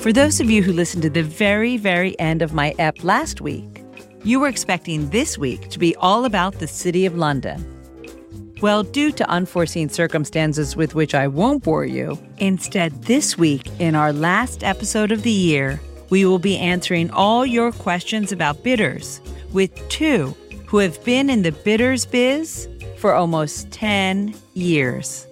[0.00, 3.42] For those of you who listened to the very, very end of my ep last
[3.42, 3.84] week,
[4.24, 7.62] you were expecting this week to be all about the City of London.
[8.62, 13.94] Well, due to unforeseen circumstances with which I won't bore you, instead, this week, in
[13.94, 15.78] our last episode of the year,
[16.08, 19.20] we will be answering all your questions about bitters
[19.52, 25.26] with two who have been in the bitters biz for almost 10 years.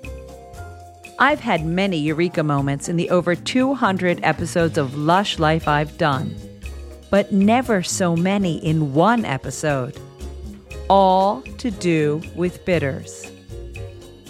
[1.21, 6.37] I've had many eureka moments in the over 200 episodes of Lush Life I've done,
[7.11, 9.99] but never so many in one episode
[10.89, 13.29] all to do with bitters.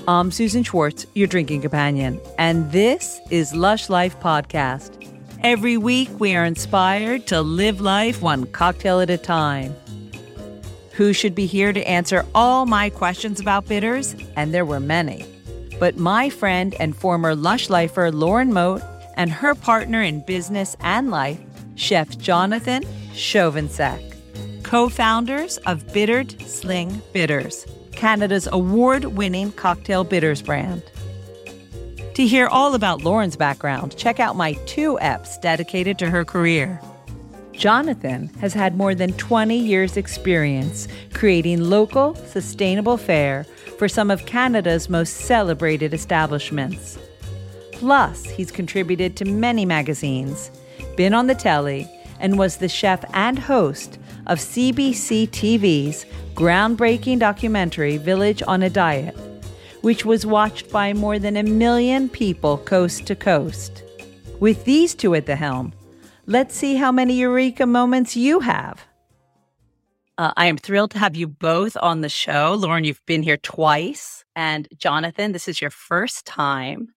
[0.08, 4.94] I'm Susan Schwartz, your drinking companion, and this is Lush Life Podcast.
[5.42, 9.76] Every week, we are inspired to live life one cocktail at a time.
[10.92, 14.16] Who should be here to answer all my questions about bitters?
[14.36, 15.37] And there were many.
[15.78, 18.82] But my friend and former Lush Lifer Lauren Mote
[19.16, 21.40] and her partner in business and life,
[21.76, 24.08] Chef Jonathan Chovancek
[24.68, 30.82] co founders of Bittered Sling Bitters, Canada's award winning cocktail bitters brand.
[32.14, 36.82] To hear all about Lauren's background, check out my two EPs dedicated to her career.
[37.52, 43.46] Jonathan has had more than 20 years' experience creating local, sustainable fare
[43.78, 46.98] for some of Canada's most celebrated establishments.
[47.70, 50.50] Plus, he's contributed to many magazines,
[50.96, 57.96] been on the telly, and was the chef and host of CBC TV's groundbreaking documentary
[57.96, 59.16] Village on a Diet,
[59.82, 63.84] which was watched by more than a million people coast to coast.
[64.40, 65.72] With these two at the helm,
[66.26, 68.87] let's see how many eureka moments you have.
[70.18, 72.54] Uh, I am thrilled to have you both on the show.
[72.58, 74.24] Lauren, you've been here twice.
[74.34, 76.88] And Jonathan, this is your first time.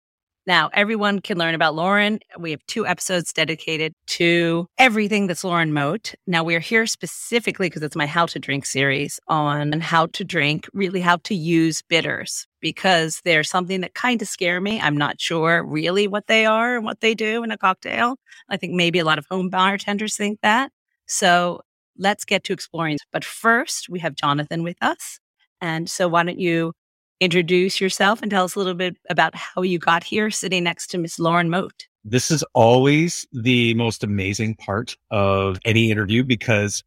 [0.47, 2.19] Now, everyone can learn about Lauren.
[2.39, 6.15] We have two episodes dedicated to everything that's Lauren Mote.
[6.25, 10.67] Now, we're here specifically because it's my How to Drink series on how to drink,
[10.73, 14.81] really how to use bitters, because they're something that kind of scare me.
[14.81, 18.15] I'm not sure really what they are and what they do in a cocktail.
[18.49, 20.71] I think maybe a lot of home bartenders think that.
[21.05, 21.61] So
[22.01, 22.97] let's get to exploring.
[23.13, 25.19] But first, we have Jonathan with us.
[25.61, 26.73] And so, why don't you
[27.21, 30.87] introduce yourself and tell us a little bit about how you got here sitting next
[30.87, 31.87] to Miss Lauren Mote.
[32.03, 36.83] This is always the most amazing part of any interview because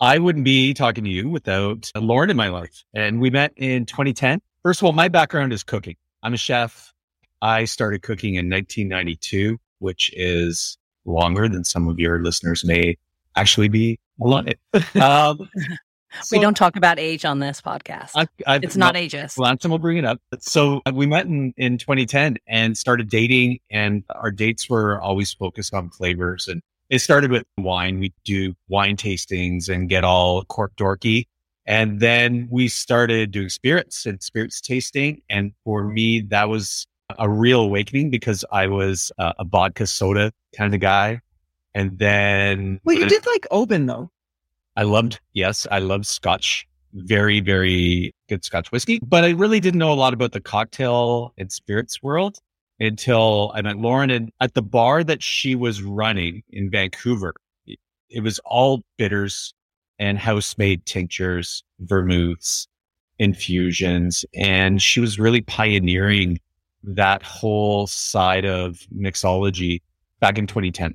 [0.00, 2.84] I wouldn't be talking to you without Lauren in my life.
[2.94, 4.40] And we met in 2010.
[4.62, 5.96] First of all, my background is cooking.
[6.22, 6.92] I'm a chef.
[7.40, 12.96] I started cooking in 1992, which is longer than some of your listeners may
[13.36, 14.54] actually be alive.
[15.00, 15.48] um,
[16.20, 18.10] so, we don't talk about age on this podcast.
[18.14, 19.36] I, it's not, not ageist.
[19.36, 20.20] Time we'll bring it up.
[20.40, 25.32] So uh, we met in, in 2010 and started dating, and our dates were always
[25.32, 26.48] focused on flavors.
[26.48, 26.60] And
[26.90, 27.98] it started with wine.
[27.98, 31.24] We do wine tastings and get all cork dorky.
[31.64, 35.22] And then we started doing spirits and spirits tasting.
[35.30, 36.86] And for me, that was
[37.18, 41.20] a real awakening because I was uh, a vodka soda kind of guy.
[41.74, 42.80] And then.
[42.84, 44.10] Well, you did like Oban though.
[44.76, 46.66] I loved, yes, I loved Scotch.
[46.94, 49.00] Very, very good Scotch whiskey.
[49.02, 52.38] But I really didn't know a lot about the cocktail and spirits world
[52.80, 57.34] until I met Lauren and at the bar that she was running in Vancouver.
[58.10, 59.54] It was all bitters
[59.98, 62.66] and house made tinctures, vermouths,
[63.18, 64.24] infusions.
[64.34, 66.40] And she was really pioneering
[66.82, 69.80] that whole side of mixology
[70.20, 70.94] back in 2010.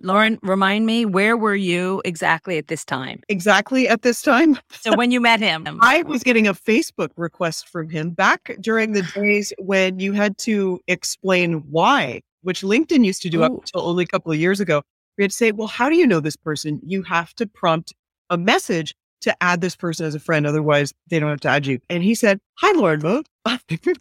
[0.00, 3.20] Lauren, remind me, where were you exactly at this time?
[3.28, 4.58] Exactly at this time.
[4.70, 8.56] So when you met him, um, I was getting a Facebook request from him back
[8.60, 13.44] during the days when you had to explain why, which LinkedIn used to do Ooh.
[13.44, 14.82] up until only a couple of years ago.
[15.18, 16.80] We had to say, well, how do you know this person?
[16.84, 17.92] You have to prompt
[18.30, 20.46] a message to add this person as a friend.
[20.46, 21.78] Otherwise, they don't have to add you.
[21.88, 23.26] And he said, Hi, Lauren Mote.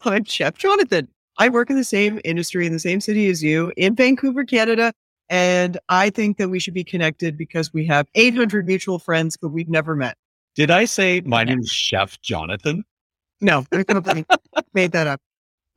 [0.04, 1.08] I'm Chef Jonathan.
[1.38, 4.94] I work in the same industry in the same city as you in Vancouver, Canada.
[5.32, 9.48] And I think that we should be connected because we have 800 mutual friends, but
[9.48, 10.18] we've never met.
[10.56, 12.84] Did I say my name is Chef Jonathan?
[13.40, 14.26] No, I
[14.74, 15.22] made that up.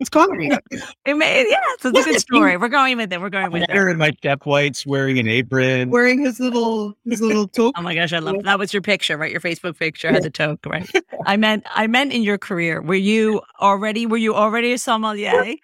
[0.01, 0.51] It's comedy.
[1.06, 2.56] it may, yeah, it's a good story.
[2.56, 3.21] We're going with it.
[3.21, 3.71] We're going with it.
[3.71, 7.75] in my chef whites, wearing an apron, wearing his little his little toque.
[7.77, 8.59] oh my gosh, I love that.
[8.59, 9.31] Was your picture, right?
[9.31, 10.91] Your Facebook picture had the toque, right?
[11.27, 12.83] I meant I meant in your career.
[12.83, 15.55] Were you already were you already a sommelier?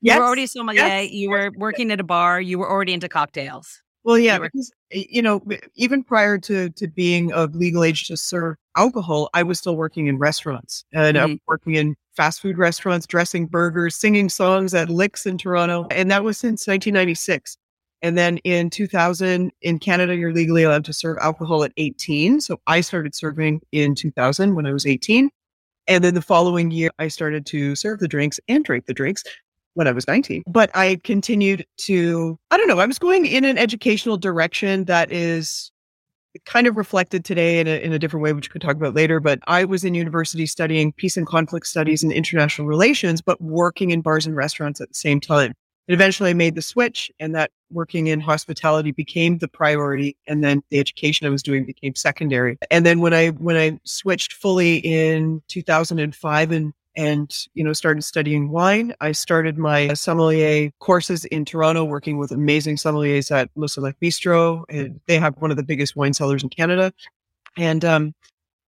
[0.00, 0.14] Yes.
[0.14, 0.80] You were already a sommelier.
[0.80, 1.10] Yes.
[1.10, 2.40] You were working at a bar.
[2.40, 3.82] You were already into cocktails.
[4.04, 5.42] Well, yeah, you, were- because, you know,
[5.74, 10.06] even prior to to being of legal age to serve alcohol, I was still working
[10.06, 11.24] in restaurants and mm-hmm.
[11.24, 16.10] I'm working in fast food restaurants, dressing burgers, singing songs at Licks in Toronto, and
[16.10, 17.58] that was since 1996.
[18.00, 22.40] And then in 2000, in Canada, you're legally allowed to serve alcohol at 18.
[22.40, 25.30] So I started serving in 2000 when I was 18.
[25.88, 29.24] And then the following year, I started to serve the drinks and drink the drinks
[29.78, 30.42] when I was 19.
[30.48, 35.12] But I continued to, I don't know, I was going in an educational direction that
[35.12, 35.70] is
[36.46, 38.94] kind of reflected today in a, in a different way, which we could talk about
[38.94, 39.20] later.
[39.20, 43.92] But I was in university studying peace and conflict studies and international relations, but working
[43.92, 45.54] in bars and restaurants at the same time.
[45.86, 50.16] And eventually I made the switch and that working in hospitality became the priority.
[50.26, 52.58] And then the education I was doing became secondary.
[52.68, 58.02] And then when I, when I switched fully in 2005 and and you know started
[58.02, 63.68] studying wine i started my sommelier courses in toronto working with amazing sommeliers at le
[63.68, 66.92] soleil bistro and they have one of the biggest wine cellars in canada
[67.56, 68.14] and um,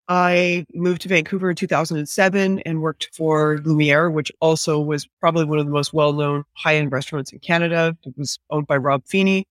[0.09, 5.59] I moved to Vancouver in 2007 and worked for Lumiere, which also was probably one
[5.59, 7.97] of the most well-known high-end restaurants in Canada.
[8.05, 9.45] It was owned by Rob Feenie,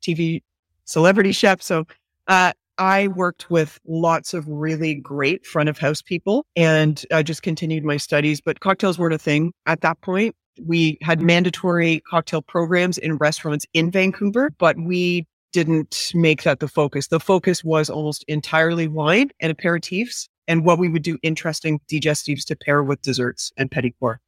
[0.00, 0.42] TV
[0.86, 1.60] celebrity chef.
[1.60, 1.86] So
[2.26, 7.42] uh, I worked with lots of really great front of house people and I just
[7.42, 10.34] continued my studies, but cocktails weren't a thing at that point.
[10.64, 16.68] We had mandatory cocktail programs in restaurants in Vancouver, but we didn't make that the
[16.68, 17.08] focus.
[17.08, 22.44] The focus was almost entirely wine and aperitifs and what we would do interesting digestives
[22.46, 24.18] to pair with desserts and petit fours.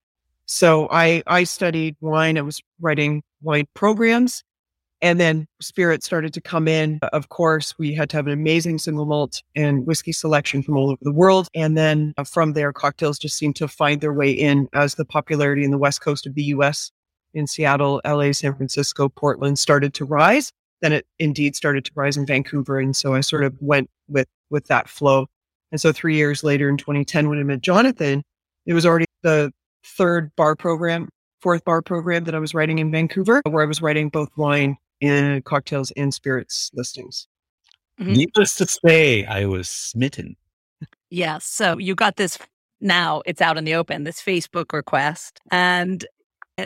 [0.47, 2.37] So I, I studied wine.
[2.37, 4.43] I was writing wine programs
[5.02, 6.99] and then spirit started to come in.
[7.12, 10.91] Of course, we had to have an amazing single malt and whiskey selection from all
[10.91, 11.49] over the world.
[11.55, 15.05] And then uh, from there, cocktails just seemed to find their way in as the
[15.05, 16.91] popularity in the West Coast of the US
[17.32, 22.17] in Seattle, LA, San Francisco, Portland started to rise then it indeed started to rise
[22.17, 22.79] in Vancouver.
[22.79, 25.26] And so I sort of went with, with that flow.
[25.73, 28.23] And so three years later in 2010, when I met Jonathan,
[28.67, 29.52] it was already the
[29.85, 31.08] third bar program,
[31.41, 34.76] fourth bar program that I was writing in Vancouver, where I was writing both wine
[35.00, 37.26] and cocktails and spirits listings.
[38.00, 38.12] Mm-hmm.
[38.12, 40.37] Needless to say, I was smitten.
[41.11, 41.44] Yes.
[41.44, 42.38] So you got this
[42.81, 45.41] now, it's out in the open, this Facebook request.
[45.50, 46.06] And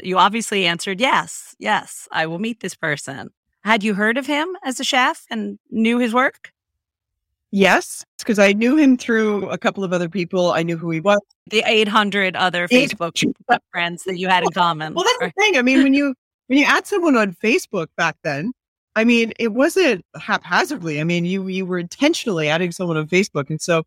[0.03, 3.31] you obviously answered yes, yes, I will meet this person.
[3.65, 6.53] Had you heard of him as a chef and knew his work?
[7.51, 10.51] Yes, because I knew him through a couple of other people.
[10.51, 11.21] I knew who he was.
[11.51, 13.17] The 800 other Facebook
[13.71, 14.93] friends that you had in common.
[14.93, 15.57] Well, that's the thing.
[15.57, 16.15] I mean, when you
[16.47, 18.53] when you add someone on Facebook back then,
[18.97, 21.01] I mean, it wasn't haphazardly.
[21.01, 23.85] I mean, you you were intentionally adding someone on Facebook, and so,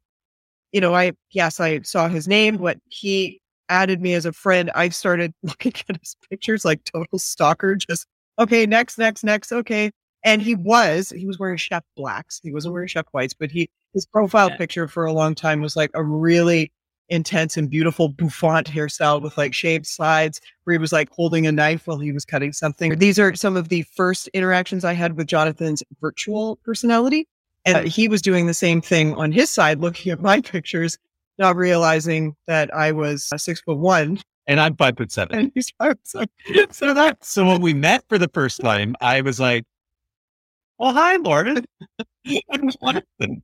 [0.71, 4.71] you know, I yes, I saw his name, but he added me as a friend.
[4.75, 8.05] I started looking at his pictures like total stalker, just
[8.39, 9.51] okay, next, next, next.
[9.51, 9.91] Okay.
[10.23, 12.39] And he was, he was wearing chef blacks.
[12.43, 14.57] He wasn't wearing chef whites, but he, his profile yeah.
[14.57, 16.71] picture for a long time was like a really
[17.09, 21.51] intense and beautiful bouffant hairstyle with like shaved sides where he was like holding a
[21.51, 22.97] knife while he was cutting something.
[22.97, 27.27] These are some of the first interactions I had with Jonathan's virtual personality.
[27.65, 30.97] And he was doing the same thing on his side, looking at my pictures,
[31.37, 35.37] not realizing that I was uh, six foot one and I'm five foot seven.
[35.37, 36.29] And he's five seven.
[36.71, 39.65] So that so when we met for the first time, I was like,
[40.79, 41.65] "Well, hi, Lauren."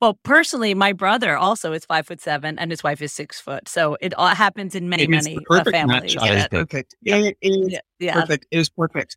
[0.00, 3.68] well, personally, my brother also is five foot seven, and his wife is six foot.
[3.68, 6.14] So it all happens in many, many uh, families.
[6.14, 6.46] Yeah.
[6.48, 6.94] Perfect.
[7.02, 8.14] Yeah, it is yeah.
[8.14, 8.46] perfect.
[8.50, 9.16] It is perfect.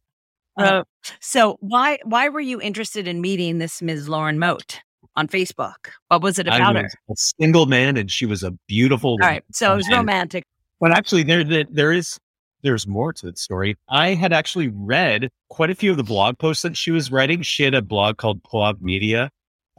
[0.58, 0.84] Uh,
[1.20, 4.10] so why why were you interested in meeting this Ms.
[4.10, 4.82] Lauren Mote?
[5.18, 5.90] on Facebook.
[6.08, 6.90] What was it about her?
[7.10, 9.14] A single man, and she was a beautiful.
[9.14, 10.46] woman right so it was romantic.
[10.80, 12.18] But actually, there there is
[12.62, 13.78] there's more to the story.
[13.90, 17.42] I had actually read quite a few of the blog posts that she was writing.
[17.42, 19.30] She had a blog called Pull Media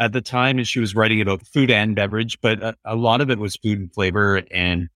[0.00, 3.20] at the time, and she was writing about food and beverage, but a, a, lot
[3.20, 4.42] of it was food and flavor.
[4.50, 4.88] And,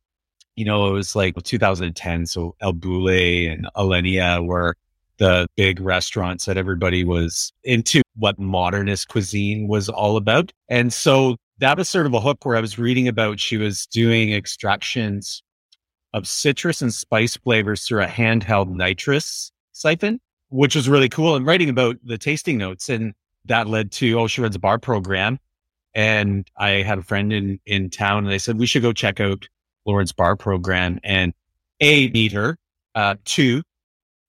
[0.57, 2.27] you know, it was like 2010.
[2.27, 4.77] So El Bulli and Alinea were
[5.19, 10.53] the big restaurants that everybody was into what modernist cuisine was all about.
[10.69, 13.87] And so that was sort of a hook where I was reading about she was
[13.87, 15.43] doing extractions
[16.13, 21.37] of citrus and spice flavors through a handheld nitrous siphon, which was really cool.
[21.37, 22.89] And writing about the tasting notes.
[22.89, 23.15] And
[23.49, 25.39] that led to, oh, she runs a bar program.
[25.95, 29.19] And I had a friend in, in town and they said, we should go check
[29.21, 29.49] out
[29.87, 31.33] Lauren's bar program and
[31.81, 32.59] A, meet her,
[32.95, 33.63] uh, two,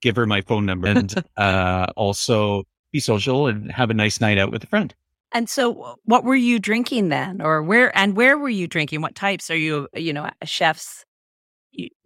[0.02, 4.38] give her my phone number and uh, also be social and have a nice night
[4.38, 4.96] out with a friend.
[5.34, 9.02] And so, what were you drinking then, or where and where were you drinking?
[9.02, 9.90] What types are you?
[9.94, 11.04] You know, chefs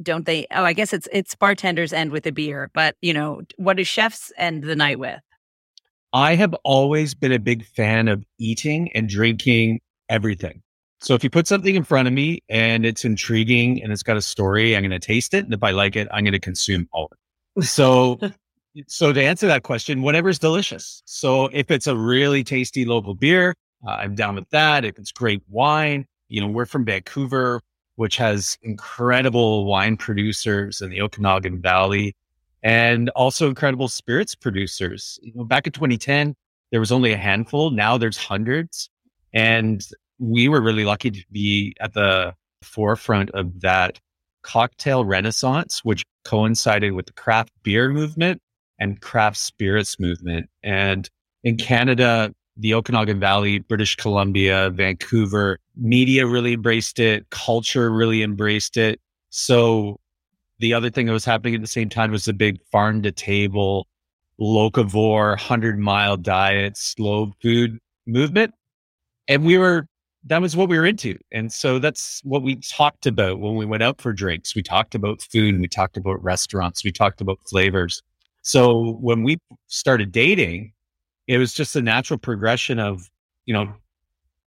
[0.02, 0.48] don't they?
[0.52, 3.84] Oh, I guess it's it's bartenders end with a beer, but you know, what do
[3.84, 5.20] chefs end the night with?
[6.14, 10.62] I have always been a big fan of eating and drinking everything.
[11.00, 14.18] So if you put something in front of me and it's intriguing and it's got
[14.18, 15.46] a story, I'm going to taste it.
[15.46, 17.18] And if I like it, I'm going to consume all of
[17.58, 17.66] it.
[17.66, 18.20] So
[18.88, 21.04] So to answer that question, whatever's delicious.
[21.06, 23.54] So if it's a really tasty local beer,
[23.86, 24.86] uh, I'm down with that.
[24.86, 27.62] If it's great wine, you know, we're from Vancouver,
[27.96, 32.16] which has incredible wine producers in the Okanagan Valley
[32.64, 35.20] and also incredible spirits producers.
[35.22, 36.36] You know, back in 2010,
[36.72, 37.72] there was only a handful.
[37.72, 38.90] Now there's hundreds.
[39.34, 39.86] And
[40.20, 44.00] we were really lucky to be at the forefront of that
[44.44, 48.42] cocktail renaissance, which coincided with the craft beer movement
[48.80, 50.50] and craft spirits movement.
[50.64, 51.10] And
[51.44, 58.78] in Canada, the Okanagan Valley, British Columbia, Vancouver, media really embraced it, culture really embraced
[58.78, 59.00] it.
[59.30, 59.98] So
[60.62, 63.12] the other thing that was happening at the same time was the big farm to
[63.12, 63.88] table,
[64.40, 68.54] locavore, 100 mile diet, slow food movement.
[69.28, 69.88] And we were,
[70.26, 71.18] that was what we were into.
[71.32, 74.56] And so that's what we talked about when we went out for drinks.
[74.56, 78.04] We talked about food, we talked about restaurants, we talked about flavors.
[78.44, 80.74] So when we started dating,
[81.28, 83.10] it was just a natural progression of,
[83.46, 83.74] you know,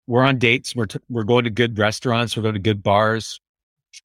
[0.08, 3.40] we're on dates, we're, t- we're going to good restaurants, we're going to good bars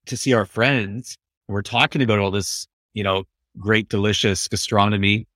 [0.07, 1.19] to see our friends.
[1.49, 3.25] We're talking about all this, you know,
[3.59, 5.26] great, delicious gastronomy.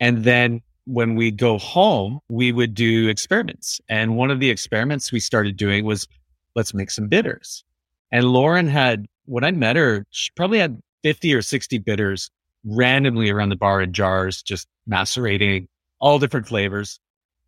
[0.00, 3.80] And then when we go home, we would do experiments.
[3.88, 6.06] And one of the experiments we started doing was
[6.54, 7.64] let's make some bitters.
[8.10, 12.30] And Lauren had, when I met her, she probably had 50 or 60 bitters
[12.64, 15.68] randomly around the bar in jars, just macerating
[15.98, 17.00] all different flavors.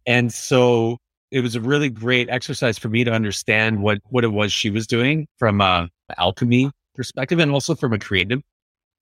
[0.06, 0.98] And so
[1.30, 4.70] it was a really great exercise for me to understand what, what it was she
[4.70, 8.42] was doing from a alchemy perspective and also from a creative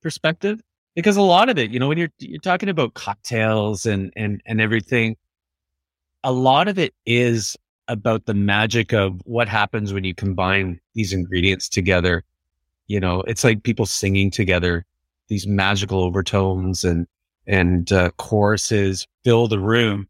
[0.02, 0.60] perspective.
[0.94, 4.42] Because a lot of it, you know, when you're, you're talking about cocktails and, and,
[4.44, 5.16] and everything,
[6.22, 7.56] a lot of it is
[7.88, 12.22] about the magic of what happens when you combine these ingredients together.
[12.86, 14.84] You know, it's like people singing together
[15.28, 17.06] these magical overtones and
[17.46, 20.06] and uh, choruses fill the room.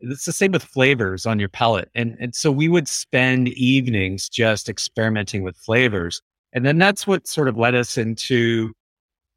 [0.00, 4.28] It's the same with flavors on your palate, and and so we would spend evenings
[4.28, 8.72] just experimenting with flavors, and then that's what sort of led us into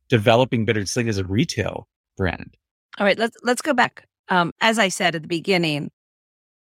[0.09, 1.87] developing Bittered Sling as a retail
[2.17, 2.55] brand.
[2.99, 4.05] All right, let's let's go back.
[4.29, 5.91] Um, as I said at the beginning,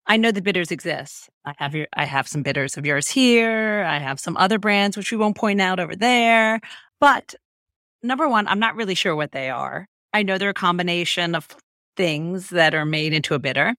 [0.08, 1.30] I know the bitters exist.
[1.46, 3.84] I have your I have some bitters of yours here.
[3.88, 6.60] I have some other brands which we won't point out over there.
[7.00, 7.36] But
[8.04, 9.88] number one, I'm not really sure what they are.
[10.14, 11.48] I know they're a combination of
[11.96, 13.76] things that are made into a bitter,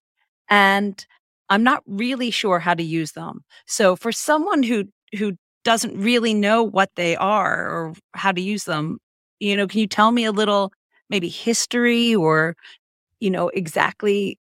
[0.49, 1.05] and
[1.51, 3.45] I'm not really sure how to use them.
[3.67, 4.85] So for someone who
[5.19, 8.99] who doesn't really know what they are or how to use them,
[9.41, 10.73] you know, can you tell me a little
[11.11, 12.57] maybe history or
[13.21, 14.39] you know exactly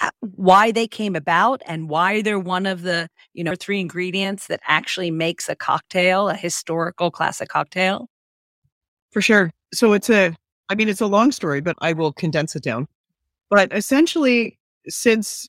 [0.00, 4.48] uh, why they came about and why they're one of the you know three ingredients
[4.48, 8.08] that actually makes a cocktail a historical classic cocktail
[9.12, 9.52] for sure.
[9.72, 10.34] So it's a,
[10.68, 12.88] I mean, it's a long story, but I will condense it down.
[13.50, 15.48] But essentially, since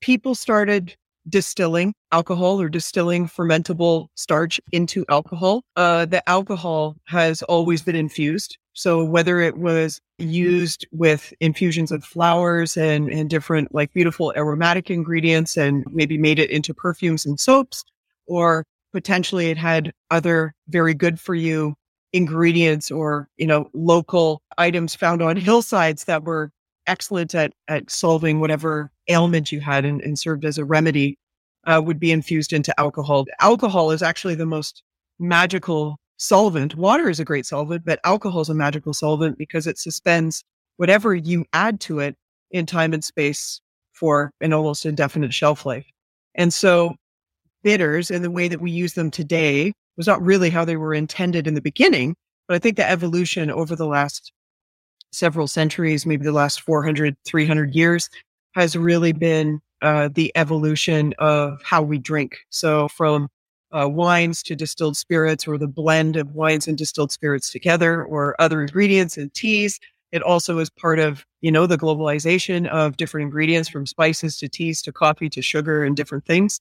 [0.00, 0.94] people started
[1.28, 8.56] distilling alcohol or distilling fermentable starch into alcohol, uh, the alcohol has always been infused.
[8.72, 14.90] So whether it was used with infusions of flowers and, and different like beautiful aromatic
[14.90, 17.84] ingredients and maybe made it into perfumes and soaps,
[18.26, 21.74] or potentially it had other very good for you
[22.12, 26.50] ingredients or, you know, local items found on hillsides that were
[26.86, 31.18] excellent at, at solving whatever ailment you had and, and served as a remedy
[31.66, 33.26] uh, would be infused into alcohol.
[33.40, 34.82] Alcohol is actually the most
[35.18, 36.76] magical solvent.
[36.76, 40.44] Water is a great solvent, but alcohol is a magical solvent because it suspends
[40.76, 42.16] whatever you add to it
[42.50, 43.60] in time and space
[43.92, 45.86] for an almost indefinite shelf life.
[46.34, 46.94] And so
[47.62, 50.94] bitters and the way that we use them today was not really how they were
[50.94, 52.14] intended in the beginning.
[52.48, 54.32] But I think the evolution over the last
[55.12, 58.08] several centuries, maybe the last 400, 300 years,
[58.54, 62.38] has really been uh, the evolution of how we drink.
[62.50, 63.28] So from
[63.72, 68.34] uh, wines to distilled spirits or the blend of wines and distilled spirits together or
[68.40, 69.78] other ingredients and teas.
[70.12, 74.48] It also is part of, you know, the globalization of different ingredients from spices to
[74.48, 76.60] teas to coffee to sugar and different things.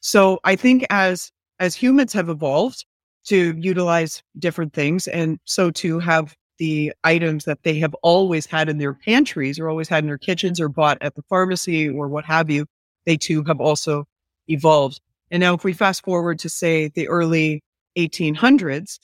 [0.00, 2.84] So I think as as humans have evolved
[3.26, 8.68] to utilize different things and so to have the items that they have always had
[8.68, 12.08] in their pantries or always had in their kitchens or bought at the pharmacy or
[12.08, 12.66] what have you,
[13.06, 14.06] they too have also
[14.48, 15.00] evolved.
[15.30, 17.62] And now if we fast forward to say the early
[17.96, 18.98] 1800s,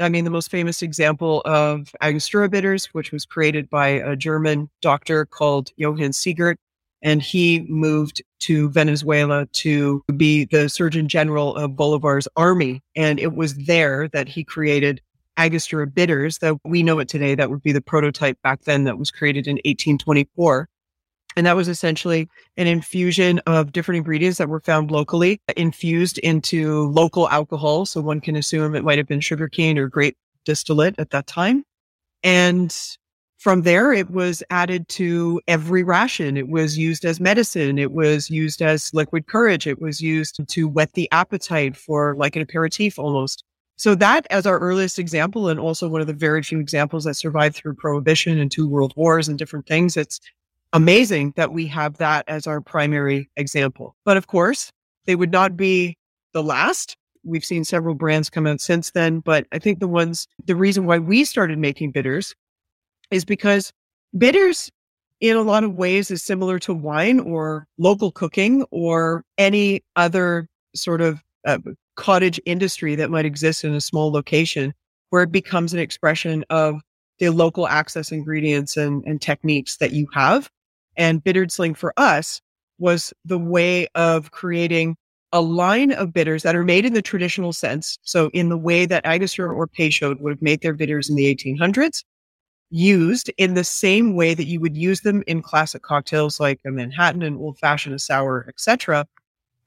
[0.00, 4.70] I mean, the most famous example of Angostura bitters, which was created by a German
[4.80, 6.56] doctor called Johann Siegert,
[7.02, 12.82] and he moved to Venezuela to be the Surgeon General of Bolivar's army.
[12.96, 15.00] And it was there that he created
[15.40, 17.34] Angostura bitters that we know it today.
[17.34, 20.68] That would be the prototype back then that was created in 1824.
[21.36, 26.88] And that was essentially an infusion of different ingredients that were found locally, infused into
[26.88, 27.86] local alcohol.
[27.86, 31.64] So one can assume it might have been sugarcane or grape distillate at that time.
[32.22, 32.76] And
[33.38, 36.36] from there, it was added to every ration.
[36.36, 37.78] It was used as medicine.
[37.78, 39.66] It was used as liquid courage.
[39.66, 43.44] It was used to whet the appetite for like an aperitif almost.
[43.80, 47.14] So that as our earliest example, and also one of the very few examples that
[47.14, 49.96] survived through prohibition and two world wars and different things.
[49.96, 50.20] It's
[50.74, 53.96] amazing that we have that as our primary example.
[54.04, 54.70] But of course,
[55.06, 55.96] they would not be
[56.34, 56.94] the last.
[57.24, 60.84] We've seen several brands come out since then, but I think the ones, the reason
[60.84, 62.34] why we started making bitters
[63.10, 63.72] is because
[64.18, 64.70] bitters
[65.20, 70.48] in a lot of ways is similar to wine or local cooking or any other
[70.74, 71.56] sort of uh,
[72.00, 74.72] cottage industry that might exist in a small location
[75.10, 76.80] where it becomes an expression of
[77.18, 80.50] the local access ingredients and, and techniques that you have.
[80.96, 82.40] And Bittered Sling for us
[82.78, 84.96] was the way of creating
[85.32, 87.98] a line of bitters that are made in the traditional sense.
[88.00, 91.32] So in the way that Angostura or Peychaud would have made their bitters in the
[91.34, 92.02] 1800s,
[92.70, 96.70] used in the same way that you would use them in classic cocktails like a
[96.70, 99.06] Manhattan, and old fashioned, a sour, etc.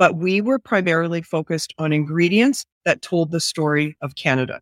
[0.04, 4.60] But we were primarily focused on ingredients that told the story of Canada.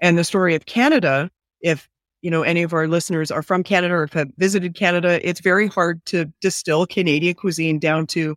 [0.00, 1.88] And the story of Canada, if
[2.20, 5.68] you know any of our listeners are from Canada or have visited Canada, it's very
[5.68, 8.34] hard to distill Canadian cuisine down to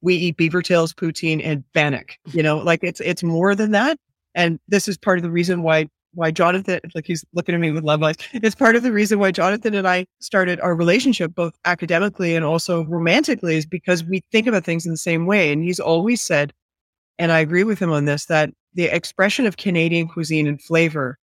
[0.00, 2.16] we eat beaver tails, poutine, and bannock.
[2.32, 3.98] You know, like it's it's more than that.
[4.34, 7.70] And this is part of the reason why why Jonathan, like he's looking at me
[7.70, 8.16] with love eyes.
[8.32, 12.44] It's part of the reason why Jonathan and I started our relationship, both academically and
[12.44, 15.52] also romantically, is because we think about things in the same way.
[15.52, 16.52] And he's always said,
[17.18, 21.18] and I agree with him on this, that the expression of Canadian cuisine and flavor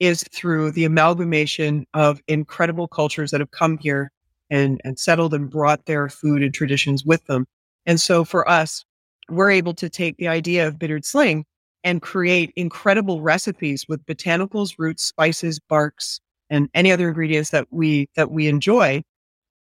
[0.00, 4.12] is through the amalgamation of incredible cultures that have come here
[4.50, 7.46] and, and settled and brought their food and traditions with them.
[7.86, 8.84] And so for us,
[9.28, 11.44] we're able to take the idea of bittered sling
[11.86, 16.20] and create incredible recipes with botanicals, roots, spices, barks,
[16.50, 19.00] and any other ingredients that we that we enjoy,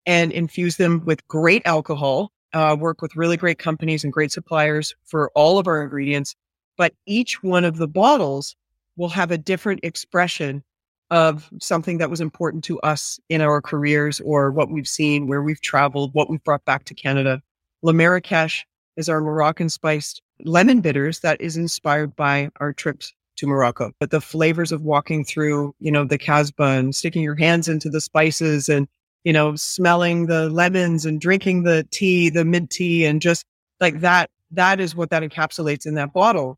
[0.07, 2.31] and infuse them with great alcohol.
[2.51, 6.35] Uh, work with really great companies and great suppliers for all of our ingredients,
[6.77, 8.55] but each one of the bottles
[8.97, 10.63] will have a different expression
[11.11, 15.43] of something that was important to us in our careers or what we've seen, where
[15.43, 17.41] we've traveled, what we've brought back to Canada.
[17.83, 18.61] Lem-Marrakech
[18.97, 23.91] is our Moroccan spiced lemon bitters that is inspired by our trips to Morocco.
[23.99, 27.89] But the flavors of walking through, you know, the Kasbah and sticking your hands into
[27.89, 28.87] the spices and,
[29.23, 33.45] you know, smelling the lemons and drinking the tea, the mint tea, and just
[33.79, 36.57] like that, that is what that encapsulates in that bottle.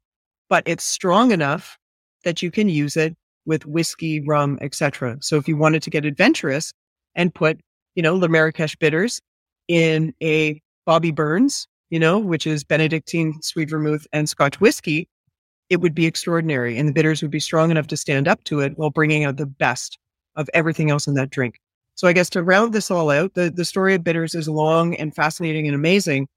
[0.50, 1.78] But it's strong enough
[2.24, 5.18] that you can use it with whiskey, rum, etc.
[5.22, 6.74] So if you wanted to get adventurous
[7.16, 7.60] and put,
[7.96, 9.22] you know, the Marrakech bitters
[9.68, 15.08] in a Bobby Burns you know, which is Benedictine sweet vermouth and Scotch whiskey,
[15.70, 16.78] it would be extraordinary.
[16.78, 19.38] And the bitters would be strong enough to stand up to it while bringing out
[19.38, 19.98] the best
[20.36, 21.60] of everything else in that drink.
[21.96, 24.96] So I guess to round this all out, the, the story of bitters is long
[24.96, 26.28] and fascinating and amazing.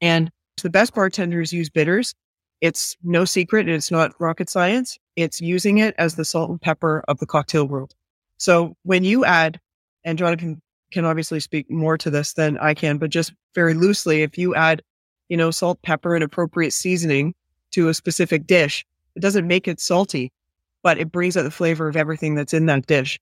[0.00, 0.30] And
[0.62, 2.14] the best bartenders use bitters.
[2.60, 3.68] It's no secret.
[3.68, 4.98] It's not rocket science.
[5.14, 7.94] It's using it as the salt and pepper of the cocktail world.
[8.38, 9.60] So when you add,
[10.04, 14.22] and Jonathan can obviously speak more to this than I can, but just very loosely,
[14.22, 14.82] if you add,
[15.28, 17.34] you know, salt, pepper, and appropriate seasoning
[17.72, 20.32] to a specific dish, it doesn't make it salty,
[20.82, 23.18] but it brings out the flavor of everything that's in that dish.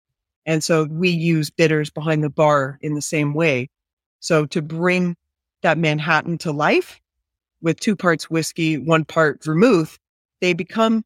[0.47, 3.71] And so we use bitters behind the bar in the same way.
[4.21, 5.17] So to bring
[5.63, 7.01] that Manhattan to life
[7.63, 9.99] with two parts whiskey, one part vermouth,
[10.41, 11.05] they become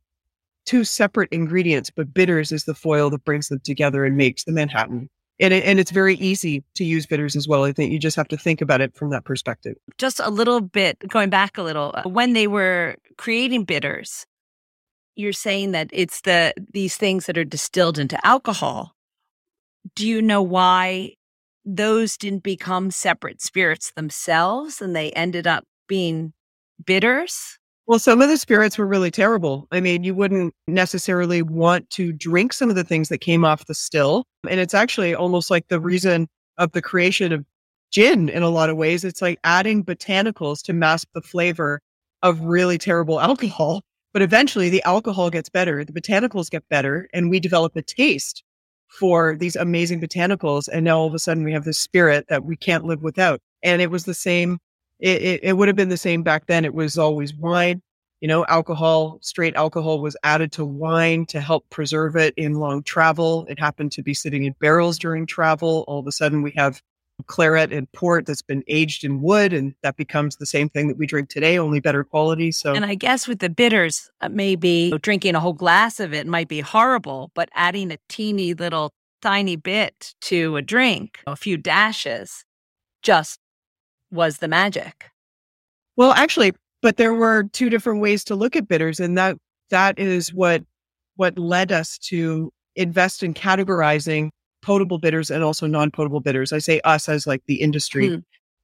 [0.67, 4.53] two separate ingredients, but bitters is the foil that brings them together and makes the
[4.53, 5.09] Manhattan
[5.41, 7.65] and it, and it's very easy to use bitters as well.
[7.65, 9.77] I think you just have to think about it from that perspective.
[9.99, 14.27] Just a little bit going back a little uh, when they were creating bitters,
[15.17, 18.95] you're saying that it's the these things that are distilled into alcohol.
[19.95, 21.15] Do you know why
[21.65, 26.33] those didn't become separate spirits themselves and they ended up being
[26.85, 27.58] bitters?
[27.89, 29.67] Well, some of the spirits were really terrible.
[29.73, 33.65] I mean, you wouldn't necessarily want to drink some of the things that came off
[33.65, 34.27] the still.
[34.47, 37.47] And it's actually almost like the reason of the creation of
[37.91, 39.05] gin in a lot of ways.
[39.05, 41.81] It's like adding botanicals to mask the flavor
[42.23, 43.81] of really terrible alcohol.
[44.13, 48.45] But eventually the alcohol gets better, the botanicals get better, and we develop a taste
[49.01, 50.69] for these amazing botanicals.
[50.71, 53.41] And now all of a sudden we have this spirit that we can't live without.
[53.63, 54.59] And it was the same
[54.99, 56.65] it, it, it would have been the same back then.
[56.65, 57.83] It was always wine.
[58.21, 62.83] you know, alcohol, straight alcohol was added to wine to help preserve it in long
[62.83, 63.47] travel.
[63.49, 65.85] It happened to be sitting in barrels during travel.
[65.87, 66.83] All of a sudden, we have
[67.27, 70.97] claret and port that's been aged in wood, and that becomes the same thing that
[70.97, 72.51] we drink today, only better quality.
[72.53, 76.27] So, and I guess with the bitters, uh, maybe drinking a whole glass of it
[76.27, 81.57] might be horrible, but adding a teeny little tiny bit to a drink, a few
[81.57, 82.45] dashes,
[83.03, 83.39] just
[84.11, 85.11] was the magic.
[85.97, 89.37] Well, actually, but there were two different ways to look at bitters, and that
[89.71, 90.63] that is what
[91.17, 94.31] what led us to invest in categorizing
[94.63, 96.53] potable bitters and also non-potable bitters.
[96.53, 98.09] I say us as like the industry.
[98.09, 98.17] Hmm.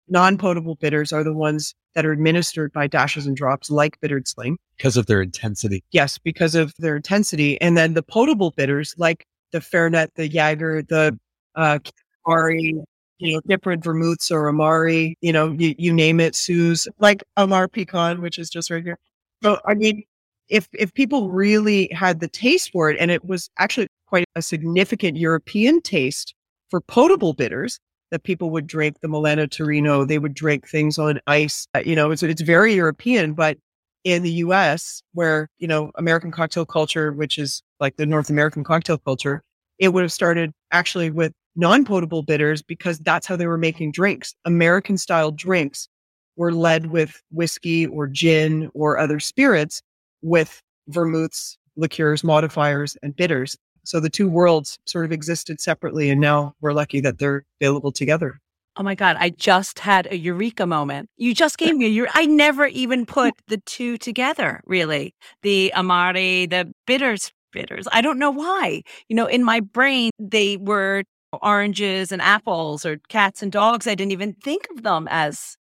[0.07, 4.59] Non-potable bitters are the ones that are administered by dashes and drops, like bittered sling,
[4.77, 5.83] because of their intensity.
[5.93, 10.83] Yes, because of their intensity, and then the potable bitters, like the Fernet, the Jaeger,
[10.83, 11.19] the
[11.55, 11.79] uh,
[12.27, 12.85] Campari,
[13.19, 17.69] you know, different vermouths or Amari, you know, you, you name it, Suze, like Amer
[17.69, 18.99] Picon, which is just right here.
[19.43, 20.03] So, I mean,
[20.49, 24.43] if, if people really had the taste for it, and it was actually quite a
[24.43, 26.35] significant European taste
[26.71, 27.79] for potable bitters
[28.11, 31.67] that people would drink the Milano Torino, they would drink things on ice.
[31.75, 33.59] Uh, you know, it's, it's very European, but
[34.05, 38.63] in the US, where, you know, American cocktail culture, which is like the North American
[38.63, 39.43] cocktail culture,
[39.79, 43.93] it would have started actually with non potable bitters because that's how they were making
[43.93, 44.35] drinks.
[44.45, 45.89] American style drinks
[46.37, 49.83] were led with whiskey or gin or other spirits
[50.23, 53.57] with vermouths, liqueurs, modifiers, and bitters.
[53.85, 56.11] So the two worlds sort of existed separately.
[56.11, 58.41] And now we're lucky that they're available together.
[58.77, 61.09] Oh my God, I just had a eureka moment.
[61.17, 62.13] You just gave me a eureka.
[62.17, 65.15] I never even put the two together, really.
[65.43, 67.87] The Amari, the bitters, bitters.
[67.93, 68.83] I don't know why.
[69.09, 71.05] You know, in my brain, they were
[71.43, 73.87] oranges and apples or cats and dogs.
[73.87, 75.57] I didn't even think of them as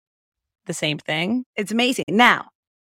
[0.67, 1.45] the same thing.
[1.57, 2.05] It's amazing.
[2.09, 2.49] Now,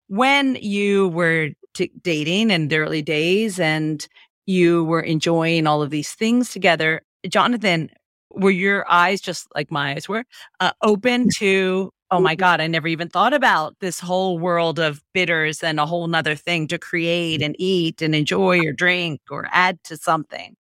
[0.08, 4.06] when you were t- dating in the early days and
[4.46, 7.90] you were enjoying all of these things together, Jonathan,
[8.34, 10.24] were your eyes just like my eyes were
[10.60, 15.02] uh, open to oh my god i never even thought about this whole world of
[15.14, 19.48] bitters and a whole nother thing to create and eat and enjoy or drink or
[19.52, 20.56] add to something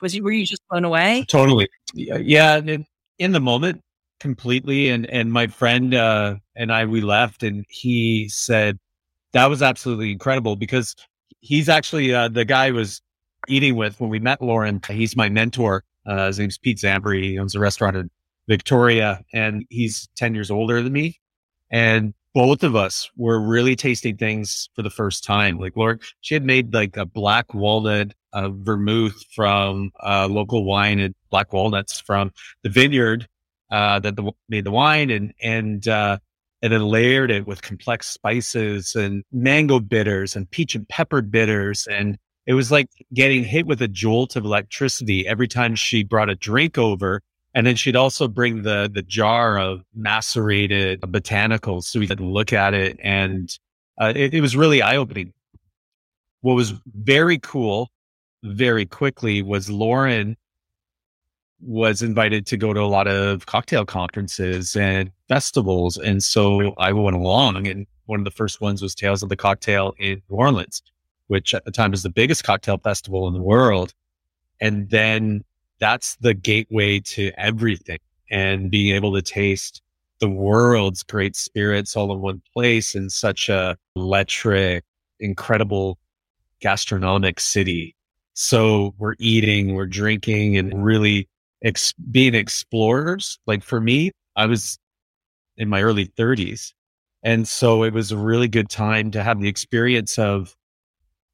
[0.00, 1.24] was you were you just blown away?
[1.28, 1.68] Totally.
[1.94, 2.60] Yeah,
[3.18, 3.82] in, the moment,
[4.20, 4.88] completely.
[4.88, 8.78] And and my friend uh, and I we left, and he said
[9.32, 10.94] that was absolutely incredible because
[11.40, 13.02] he's actually uh, the guy I was
[13.48, 14.80] eating with when we met Lauren.
[14.88, 15.84] He's my mentor.
[16.06, 17.22] Uh, his name's Pete Zambri.
[17.22, 18.10] He owns a restaurant in
[18.48, 21.20] Victoria, and he's ten years older than me.
[21.70, 25.58] And both of us were really tasting things for the first time.
[25.58, 30.98] Like Lauren, she had made like a black walnut uh, vermouth from uh, local wine
[30.98, 32.30] and black walnuts from
[32.62, 33.26] the vineyard
[33.70, 36.18] uh, that the, made the wine, and and uh,
[36.60, 41.86] and then layered it with complex spices and mango bitters and peach and pepper bitters,
[41.86, 46.28] and it was like getting hit with a jolt of electricity every time she brought
[46.30, 47.22] a drink over.
[47.54, 52.52] And then she'd also bring the the jar of macerated botanicals, so we could look
[52.52, 53.48] at it, and
[53.98, 55.32] uh, it, it was really eye opening.
[56.42, 57.90] What was very cool
[58.42, 60.36] very quickly was Lauren
[61.60, 65.96] was invited to go to a lot of cocktail conferences and festivals.
[65.96, 69.36] And so I went along and one of the first ones was Tales of the
[69.36, 70.82] Cocktail in New Orleans,
[71.26, 73.94] which at the time was the biggest cocktail festival in the world.
[74.60, 75.44] And then
[75.78, 77.98] that's the gateway to everything
[78.30, 79.82] and being able to taste
[80.20, 84.84] the world's great spirits all in one place in such a electric,
[85.20, 85.98] incredible
[86.60, 87.95] gastronomic city
[88.36, 91.26] so we're eating, we're drinking, and really
[91.64, 93.38] ex- being explorers.
[93.46, 94.78] Like for me, I was
[95.56, 96.74] in my early 30s.
[97.22, 100.54] And so it was a really good time to have the experience of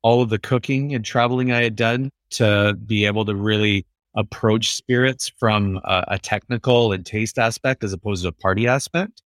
[0.03, 3.85] all of the cooking and traveling I had done to be able to really
[4.15, 9.23] approach spirits from a, a technical and taste aspect as opposed to a party aspect.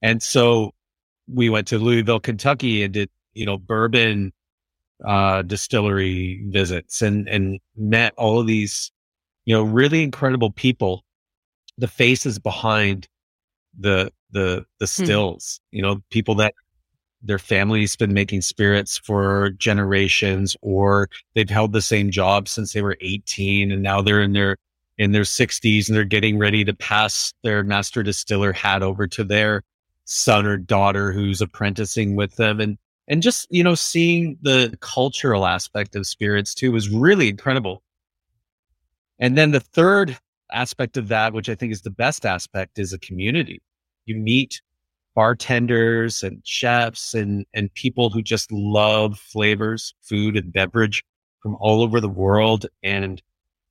[0.00, 0.72] And so
[1.28, 4.32] we went to Louisville, Kentucky and did, you know, bourbon
[5.04, 8.92] uh, distillery visits and, and met all of these,
[9.44, 11.04] you know, really incredible people,
[11.78, 13.08] the faces behind
[13.78, 15.04] the, the, the hmm.
[15.04, 15.76] stills, hmm.
[15.76, 16.54] you know, people that
[17.22, 22.82] their family's been making spirits for generations or they've held the same job since they
[22.82, 24.56] were 18 and now they're in their
[24.98, 29.24] in their 60s and they're getting ready to pass their master distiller hat over to
[29.24, 29.62] their
[30.04, 32.76] son or daughter who's apprenticing with them and
[33.08, 37.82] and just you know seeing the cultural aspect of spirits too was really incredible
[39.18, 40.18] and then the third
[40.52, 43.60] aspect of that which i think is the best aspect is a community
[44.06, 44.60] you meet
[45.14, 51.04] bartenders and chefs and, and people who just love flavors, food and beverage
[51.42, 52.66] from all over the world.
[52.82, 53.22] And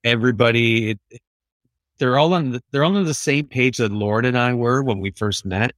[0.04, 1.22] everybody, it,
[1.98, 4.84] they're all on the, they're all on the same page that Lauren and I were
[4.84, 5.74] when we first met,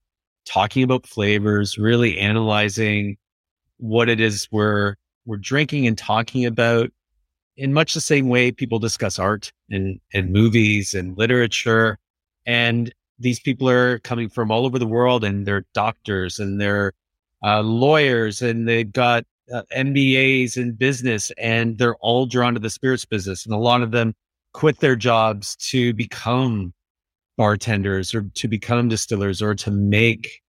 [0.45, 3.17] talking about flavors, really analyzing
[3.77, 6.91] what it is we're we're drinking and talking about
[7.55, 11.97] in much the same way people discuss art and, and movies and literature.
[12.45, 16.93] And these people are coming from all over the world and they're doctors and they're
[17.43, 22.69] uh, lawyers and they've got uh, MBAs in business and they're all drawn to the
[22.69, 23.45] spirits business.
[23.45, 24.15] And a lot of them
[24.53, 26.73] quit their jobs to become
[27.37, 30.42] bartenders or to become distillers or to make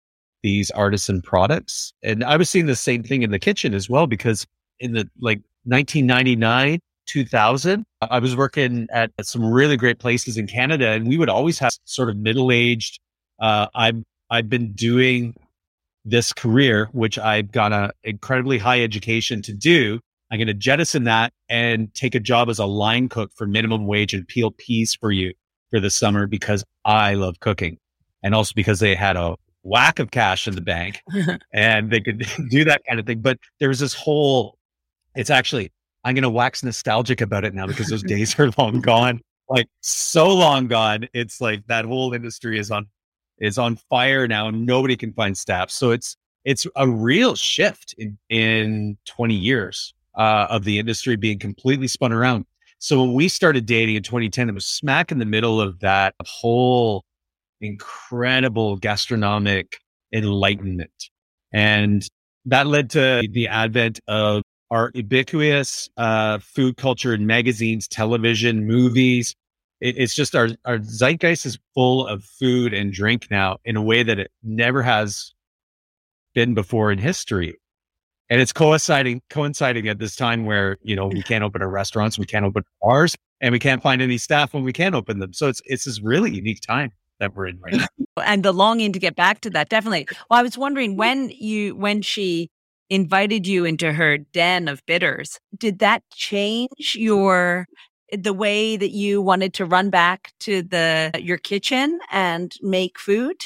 [0.45, 1.95] these artisan products.
[2.03, 4.47] And I was seeing the same thing in the kitchen as well, because
[4.79, 10.47] in the like 1999, 2000, I was working at, at some really great places in
[10.47, 13.01] Canada and we would always have sort of middle aged,
[13.41, 15.35] uh, I'm, I've been doing
[16.05, 19.99] this career, which I've got an incredibly high education to do.
[20.31, 23.87] I'm going to jettison that and take a job as a line cook for minimum
[23.87, 25.33] wage and peel peas for you
[25.71, 27.79] for the summer because I love cooking.
[28.23, 31.03] And also because they had a whack of cash in the bank
[31.53, 33.21] and they could do that kind of thing.
[33.21, 34.59] But there's this whole,
[35.17, 35.73] it's actually,
[36.05, 39.67] I'm going to wax nostalgic about it now because those days are long gone, like
[39.81, 41.09] so long gone.
[41.13, 42.87] It's like that whole industry is on,
[43.39, 45.71] is on fire now nobody can find staff.
[45.71, 51.39] So it's, it's a real shift in, in 20 years uh, of the industry being
[51.39, 52.45] completely spun around.
[52.79, 56.15] So when we started dating in 2010, it was smack in the middle of that
[56.27, 57.03] whole
[57.65, 59.79] incredible gastronomic
[60.13, 61.11] enlightenment.
[61.53, 62.07] And
[62.47, 69.35] that led to the advent of our ubiquitous uh, food culture in magazines, television, movies.
[69.81, 73.83] It, it's just our, our zeitgeist is full of food and drink now in a
[73.83, 75.33] way that it never has
[76.35, 77.57] been before in history.
[78.31, 82.19] And it's coinciding coinciding at this time where, you know, we can't open our restaurants,
[82.19, 85.35] we can't open bars, and we can't find any staff when we can't open them.
[85.35, 87.87] So it's it's this really unique time that we're in right now.
[88.25, 90.07] And the longing to get back to that, definitely.
[90.31, 92.49] Well, I was wondering when you when she
[92.89, 97.67] invited you into her den of bitters, did that change your
[98.13, 103.43] the way that you wanted to run back to the your kitchen and make food?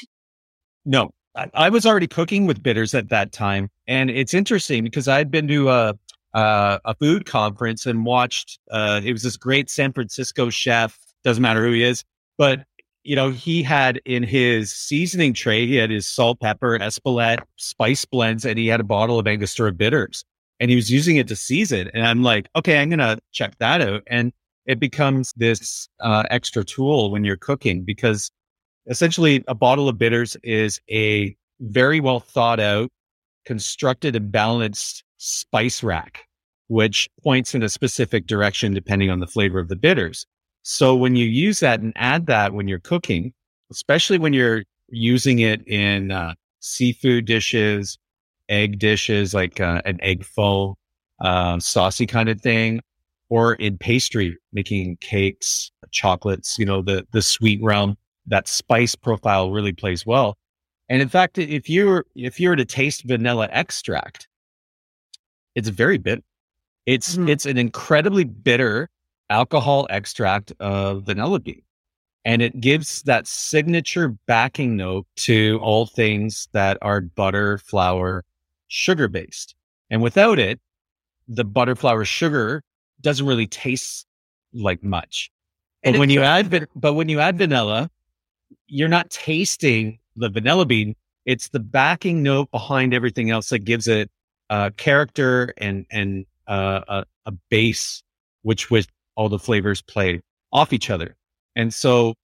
[0.84, 5.08] No, I, I was already cooking with bitters at that time, and it's interesting because
[5.08, 5.98] I'd been to a
[6.34, 8.58] uh, a food conference and watched.
[8.70, 10.98] Uh, it was this great San Francisco chef.
[11.24, 12.04] Doesn't matter who he is,
[12.36, 12.64] but
[13.08, 18.04] you know, he had in his seasoning tray, he had his salt, pepper, Espelette spice
[18.04, 20.26] blends, and he had a bottle of Angostura bitters,
[20.60, 21.90] and he was using it to season.
[21.94, 24.02] And I'm like, okay, I'm gonna check that out.
[24.08, 24.30] And
[24.66, 28.30] it becomes this uh, extra tool when you're cooking because
[28.88, 32.90] essentially a bottle of bitters is a very well thought out,
[33.46, 36.26] constructed and balanced spice rack,
[36.66, 40.26] which points in a specific direction depending on the flavor of the bitters.
[40.70, 43.32] So when you use that and add that when you're cooking,
[43.70, 47.96] especially when you're using it in uh, seafood dishes,
[48.50, 50.78] egg dishes, like uh, an egg faux,
[51.22, 52.82] uh, saucy kind of thing,
[53.30, 59.50] or in pastry, making cakes, chocolates, you know, the, the sweet realm, that spice profile
[59.50, 60.36] really plays well.
[60.90, 64.28] And in fact, if you're, if you were to taste vanilla extract,
[65.54, 66.20] it's very bitter.
[66.84, 67.30] It's, mm-hmm.
[67.30, 68.90] it's an incredibly bitter
[69.30, 71.62] alcohol extract of vanilla bean.
[72.24, 78.24] And it gives that signature backing note to all things that are butter, flour,
[78.68, 79.54] sugar based.
[79.88, 80.60] And without it,
[81.26, 82.62] the butter, flour, sugar
[83.00, 84.06] doesn't really taste
[84.52, 85.30] like much.
[85.82, 87.90] And when you add, but when you add vanilla,
[88.66, 90.96] you're not tasting the vanilla bean.
[91.24, 94.10] It's the backing note behind everything else that gives it
[94.50, 98.02] uh, character and and uh, a, a base,
[98.42, 98.88] which with
[99.18, 100.20] all the flavors play
[100.52, 101.16] off each other.
[101.56, 102.14] And so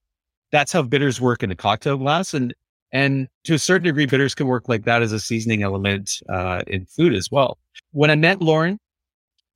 [0.52, 2.32] that's how bitters work in a cocktail glass.
[2.32, 2.54] And,
[2.92, 6.62] and to a certain degree, bitters can work like that as a seasoning element, uh,
[6.68, 7.58] in food as well.
[7.90, 8.78] When I met Lauren,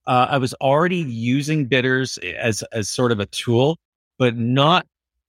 [0.09, 3.79] uh, I was already using bitters as, as sort of a tool,
[4.18, 4.85] but not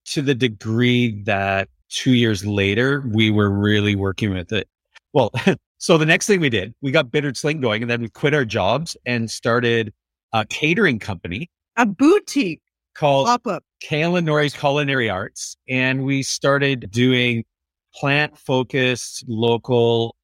[0.06, 4.66] to the degree that two years later, we were really working with it.
[5.12, 5.30] Well,
[5.78, 8.34] so the next thing we did, we got Bittered Sling going and then we quit
[8.34, 9.92] our jobs and started
[10.32, 12.60] a catering company a boutique
[12.94, 15.56] called pop up Kale & Nori's Culinary Arts.
[15.68, 17.44] And we started doing
[17.94, 20.16] plant focused local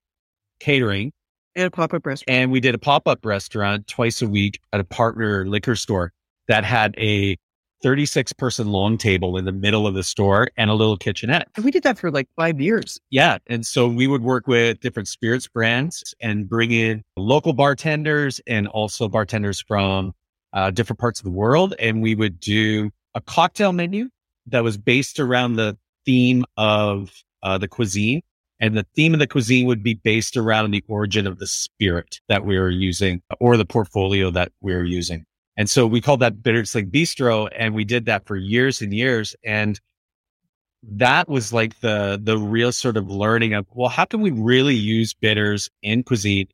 [0.60, 1.12] catering.
[1.54, 2.38] And a pop up restaurant.
[2.38, 6.12] And we did a pop up restaurant twice a week at a partner liquor store
[6.48, 7.36] that had a
[7.82, 11.48] 36 person long table in the middle of the store and a little kitchenette.
[11.56, 12.98] And we did that for like five years.
[13.10, 13.38] Yeah.
[13.46, 18.66] And so we would work with different spirits brands and bring in local bartenders and
[18.68, 20.12] also bartenders from
[20.56, 21.74] uh, different parts of the world.
[21.78, 24.08] And we would do a cocktail menu
[24.46, 28.22] that was based around the theme of uh, the cuisine.
[28.58, 32.20] And the theme of the cuisine would be based around the origin of the spirit
[32.30, 35.26] that we were using or the portfolio that we were using.
[35.58, 37.50] And so we called that Bittered Sling Bistro.
[37.54, 39.36] And we did that for years and years.
[39.44, 39.78] And
[40.82, 44.74] that was like the, the real sort of learning of, well, how can we really
[44.74, 46.48] use bitters in cuisine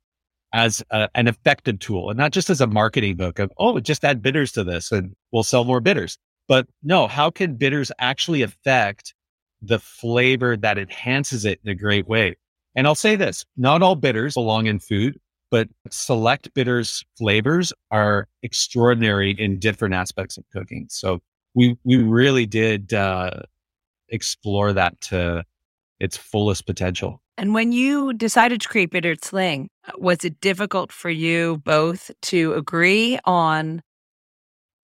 [0.53, 4.05] as a, an effective tool and not just as a marketing book of, oh, just
[4.05, 6.19] add bitters to this and we'll sell more bitters.
[6.49, 9.15] But no, how can bitters actually affect
[9.63, 12.37] the flavor that enhances it in a great way?
[12.75, 15.19] And I'll say this, not all bitters belong in food
[15.53, 20.87] but select bitters flavors are extraordinary in different aspects of cooking.
[20.89, 21.21] So
[21.55, 23.43] we we really did uh,
[24.09, 25.45] explore that to
[26.01, 27.22] its fullest potential.
[27.39, 32.53] And when you decided to create Bittered Sling, was it difficult for you both to
[32.55, 33.83] agree on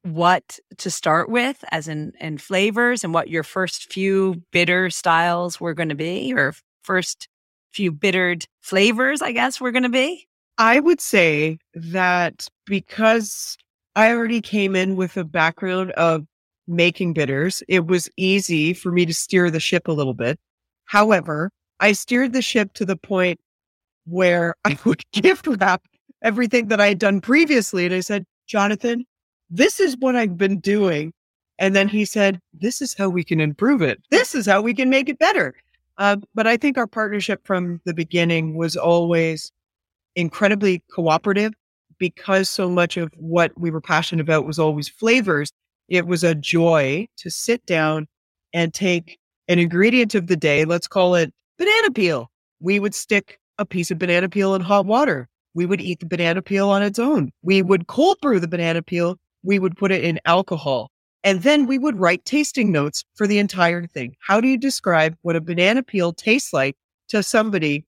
[0.02, 5.60] what to start with, as in, in flavors, and what your first few bitter styles
[5.60, 7.28] were going to be, or first
[7.72, 10.26] few bittered flavors, I guess, were going to be?
[10.56, 13.56] I would say that because
[13.94, 16.24] I already came in with a background of
[16.66, 20.38] making bitters, it was easy for me to steer the ship a little bit.
[20.86, 23.40] However, I steered the ship to the point
[24.06, 25.82] where I would gift wrap
[26.22, 27.86] everything that I had done previously.
[27.86, 29.04] And I said, Jonathan,
[29.50, 31.12] this is what I've been doing.
[31.58, 34.00] And then he said, this is how we can improve it.
[34.10, 35.54] This is how we can make it better.
[35.96, 39.50] Uh, but I think our partnership from the beginning was always
[40.14, 41.52] incredibly cooperative
[41.98, 45.52] because so much of what we were passionate about was always flavors.
[45.88, 48.06] It was a joy to sit down
[48.52, 50.64] and take an ingredient of the day.
[50.64, 52.30] Let's call it banana peel.
[52.60, 55.28] We would stick a piece of banana peel in hot water.
[55.54, 57.32] We would eat the banana peel on its own.
[57.42, 59.16] We would cold brew the banana peel.
[59.42, 60.90] We would put it in alcohol.
[61.24, 64.14] And then we would write tasting notes for the entire thing.
[64.20, 66.76] How do you describe what a banana peel tastes like
[67.08, 67.84] to somebody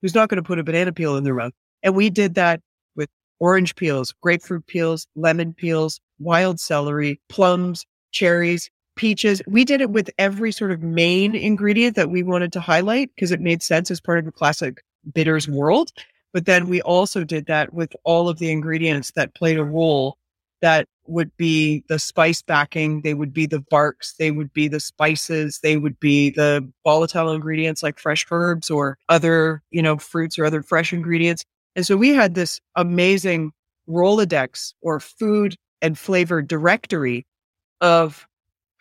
[0.00, 1.52] who's not going to put a banana peel in their mouth.
[1.82, 2.60] And we did that
[2.96, 3.08] with
[3.40, 9.42] orange peels, grapefruit peels, lemon peels, wild celery, plums, cherries, peaches.
[9.46, 13.30] We did it with every sort of main ingredient that we wanted to highlight because
[13.30, 15.92] it made sense as part of the classic bitters world.
[16.32, 20.16] But then we also did that with all of the ingredients that played a role
[20.62, 24.80] that would be the spice backing, they would be the barks, they would be the
[24.80, 30.38] spices, they would be the volatile ingredients like fresh herbs or other, you know, fruits
[30.38, 31.44] or other fresh ingredients.
[31.74, 33.52] And so we had this amazing
[33.88, 37.26] Rolodex or food and flavor directory
[37.80, 38.26] of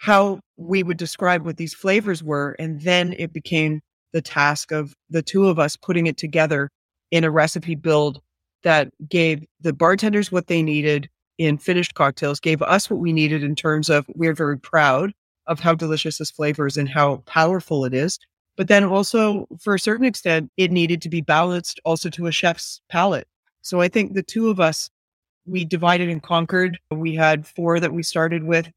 [0.01, 2.55] how we would describe what these flavors were.
[2.57, 3.81] And then it became
[4.13, 6.71] the task of the two of us putting it together
[7.11, 8.19] in a recipe build
[8.63, 13.43] that gave the bartenders what they needed, in finished cocktails gave us what we needed
[13.43, 15.11] in terms of we're very proud
[15.45, 18.17] of how delicious this flavor is and how powerful it is.
[18.57, 22.31] But then also, for a certain extent, it needed to be balanced also to a
[22.31, 23.27] chef's palate.
[23.61, 24.89] So I think the two of us,
[25.45, 26.79] we divided and conquered.
[26.91, 28.67] We had four that we started with,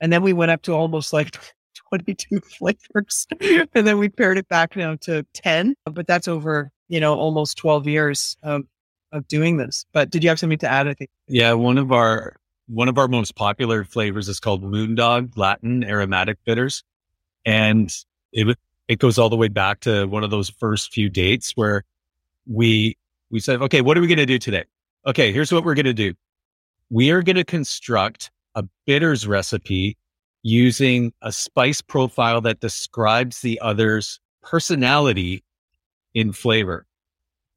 [0.00, 1.36] and then we went up to almost like
[1.90, 3.26] 22 flavors.
[3.74, 5.74] and then we pared it back now to 10.
[5.84, 8.64] But that's over, you know, almost 12 years of
[9.28, 9.84] doing this.
[9.92, 10.88] But did you have something to add?
[10.88, 11.10] I think.
[11.28, 16.38] Yeah, one of our one of our most popular flavors is called Moondog Latin aromatic
[16.44, 16.82] bitters,
[17.44, 17.94] and
[18.32, 21.84] it it goes all the way back to one of those first few dates where
[22.46, 22.96] we
[23.30, 24.64] we said, okay, what are we going to do today?
[25.06, 26.14] Okay, here's what we're going to do.
[26.90, 29.96] We are going to construct a bitters recipe
[30.42, 35.42] using a spice profile that describes the other's personality
[36.12, 36.86] in flavor.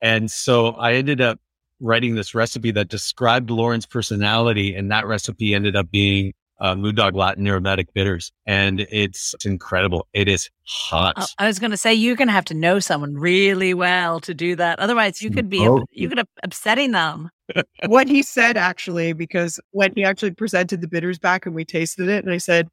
[0.02, 1.40] And so I ended up
[1.80, 7.14] writing this recipe that described Lauren's personality, and that recipe ended up being uh, Moondog
[7.14, 10.08] Latin aromatic bitters, and it's, it's incredible.
[10.14, 11.30] It is hot.
[11.38, 14.34] I was going to say you're going to have to know someone really well to
[14.34, 14.80] do that.
[14.80, 15.84] Otherwise, you could be oh.
[15.92, 17.30] you could upsetting them.
[17.86, 22.10] What he said actually, because when he actually presented the bitters back and we tasted
[22.10, 22.68] it, and I said,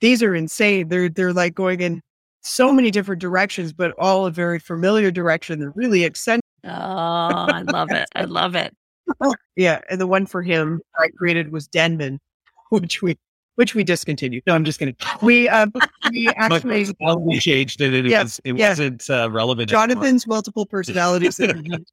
[0.00, 0.88] "These are insane.
[0.88, 2.02] They're they're like going in
[2.42, 5.58] so many different directions, but all a very familiar direction.
[5.58, 8.08] They're really eccentric." Oh, I love it.
[8.14, 8.74] I love it.
[9.56, 9.80] yeah.
[9.88, 12.20] And the one for him I created was Denman,
[12.70, 13.18] which we
[13.54, 14.42] which we discontinued.
[14.46, 14.96] No, I'm just kidding.
[15.22, 15.72] We um
[16.10, 16.86] we actually
[17.18, 17.94] we changed it.
[17.94, 18.78] It, yes, was, it yes.
[18.78, 19.70] wasn't uh, relevant.
[19.70, 20.36] Jonathan's anymore.
[20.36, 21.40] multiple personalities.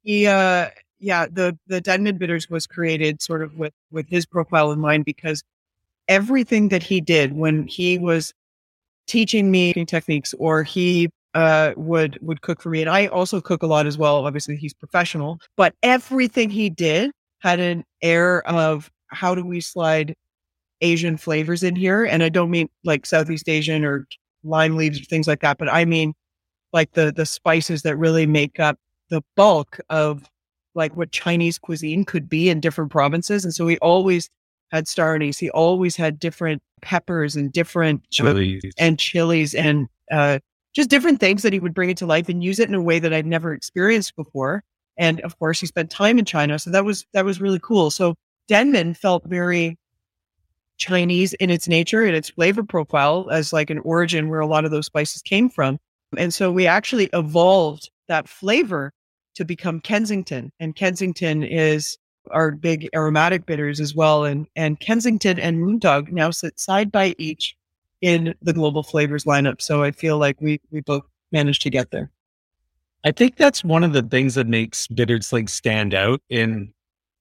[0.02, 0.68] he uh
[0.98, 5.04] yeah, the the Denman bitters was created sort of with with his profile in mind
[5.04, 5.42] because
[6.08, 8.32] everything that he did when he was
[9.06, 13.62] teaching me techniques or he uh, would would cook for me and i also cook
[13.62, 18.90] a lot as well obviously he's professional but everything he did had an air of
[19.08, 20.14] how do we slide
[20.80, 24.06] asian flavors in here and i don't mean like southeast asian or
[24.44, 26.14] lime leaves or things like that but i mean
[26.72, 28.78] like the the spices that really make up
[29.10, 30.28] the bulk of
[30.74, 34.30] like what chinese cuisine could be in different provinces and so we always
[34.74, 35.38] had star anise.
[35.38, 40.40] He always had different peppers and different chilies and chilies and uh,
[40.74, 42.82] just different things that he would bring it to life and use it in a
[42.82, 44.64] way that I'd never experienced before.
[44.98, 47.90] And of course, he spent time in China, so that was that was really cool.
[47.90, 48.14] So
[48.48, 49.78] Denman felt very
[50.76, 54.64] Chinese in its nature and its flavor profile as like an origin where a lot
[54.64, 55.78] of those spices came from.
[56.16, 58.92] And so we actually evolved that flavor
[59.34, 60.52] to become Kensington.
[60.60, 61.98] And Kensington is
[62.30, 64.24] our big aromatic bitters as well.
[64.24, 67.56] And, and Kensington and Moondog now sit side by each
[68.00, 69.60] in the global flavors lineup.
[69.60, 72.10] So I feel like we, we both managed to get there.
[73.04, 76.72] I think that's one of the things that makes Bitters like stand out in,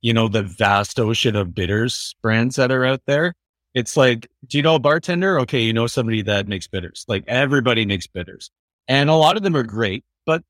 [0.02, 3.34] you know, the vast ocean of bitters brands that are out there.
[3.74, 5.40] It's like, do you know a bartender?
[5.40, 7.06] Okay, you know somebody that makes bitters.
[7.08, 8.52] Like everybody makes bitters.
[8.88, 10.44] And a lot of them are great, but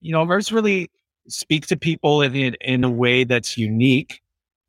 [0.00, 0.90] you know, ours really
[1.28, 4.20] speak to people in, in a way that's unique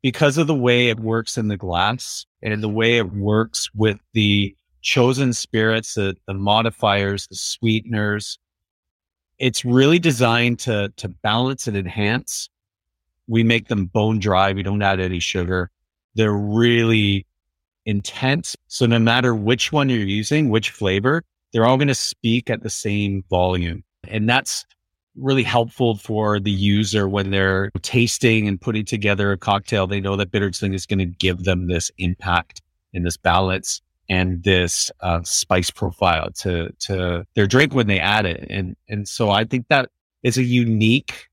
[0.02, 3.98] because of the way it works in the glass and the way it works with
[4.12, 8.38] the chosen spirits, the, the modifiers, the sweeteners.
[9.38, 12.50] It's really designed to, to balance and enhance.
[13.26, 14.52] We make them bone dry.
[14.52, 15.70] We don't add any sugar.
[16.14, 17.26] They're really
[17.86, 18.56] intense.
[18.68, 22.62] So no matter which one you're using, which flavor, they're all going to speak at
[22.62, 23.84] the same volume.
[24.06, 24.66] And that's
[25.16, 29.86] really helpful for the user when they're tasting and putting together a cocktail.
[29.86, 32.62] They know that Bittered Sling is going to give them this impact
[32.92, 38.26] and this balance and this uh, spice profile to to their drink when they add
[38.26, 38.46] it.
[38.50, 39.90] And and so I think that
[40.22, 41.28] is a unique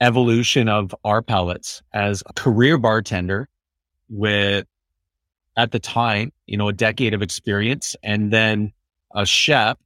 [0.00, 3.48] evolution of our palates as a career bartender
[4.08, 4.66] with
[5.56, 8.72] at the time, you know, a decade of experience and then
[9.14, 9.76] a chef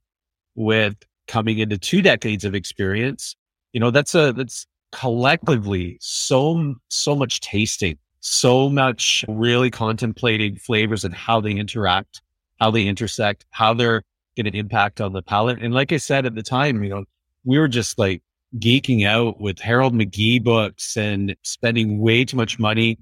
[0.55, 0.95] with
[1.27, 3.35] coming into two decades of experience,
[3.73, 11.03] you know, that's a, that's collectively so, so much tasting, so much really contemplating flavors
[11.03, 12.21] and how they interact,
[12.59, 14.03] how they intersect, how they're
[14.35, 15.61] going to impact on the palate.
[15.61, 17.05] And like I said at the time, you know,
[17.43, 18.21] we were just like
[18.59, 22.97] geeking out with Harold McGee books and spending way too much money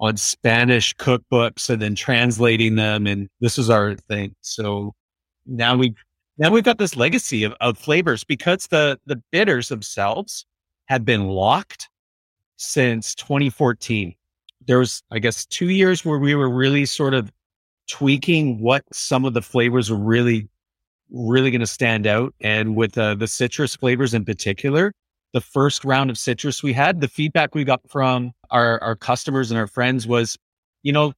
[0.00, 3.06] on Spanish cookbooks and then translating them.
[3.06, 4.34] And this was our thing.
[4.42, 4.94] So
[5.46, 5.94] now we
[6.38, 10.44] now we've got this legacy of, of flavors because the, the bitters themselves
[10.86, 11.88] have been locked
[12.56, 14.14] since 2014.
[14.66, 17.32] There was, I guess, two years where we were really sort of
[17.88, 20.48] tweaking what some of the flavors were really,
[21.10, 22.34] really going to stand out.
[22.40, 24.92] And with uh, the citrus flavors in particular,
[25.32, 29.50] the first round of citrus we had, the feedback we got from our, our customers
[29.50, 30.36] and our friends was,
[30.82, 31.12] you know,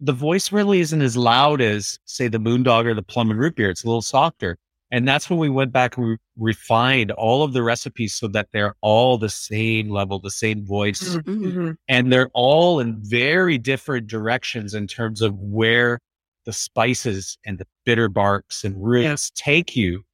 [0.00, 3.56] the voice really isn't as loud as say the moondog or the plum and root
[3.56, 3.70] beer.
[3.70, 4.58] It's a little softer.
[4.90, 8.48] And that's when we went back and re- refined all of the recipes so that
[8.52, 11.02] they're all the same level, the same voice.
[11.02, 11.44] Mm-hmm.
[11.44, 11.70] mm-hmm.
[11.88, 15.98] And they're all in very different directions in terms of where
[16.44, 19.44] the spices and the bitter barks and roots yeah.
[19.44, 20.04] take you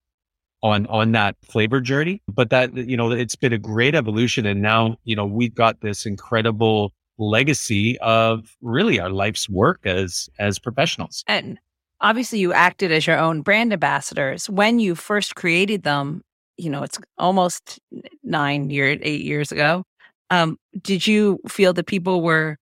[0.62, 2.22] on on that flavor journey.
[2.26, 4.46] But that you know, it's been a great evolution.
[4.46, 10.28] And now, you know, we've got this incredible legacy of really our life's work as
[10.38, 11.24] as professionals.
[11.28, 11.58] And
[12.00, 14.48] obviously you acted as your own brand ambassadors.
[14.48, 16.22] When you first created them
[16.56, 17.80] you know it's almost
[18.22, 19.84] nine years eight years ago
[20.30, 22.56] um, did you feel that people were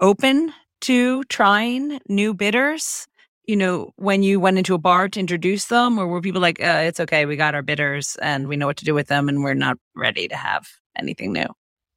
[0.00, 0.52] open
[0.82, 3.06] to trying new bitters
[3.44, 6.62] you know when you went into a bar to introduce them or were people like
[6.62, 9.28] uh, it's okay we got our bitters and we know what to do with them
[9.28, 11.46] and we're not ready to have anything new?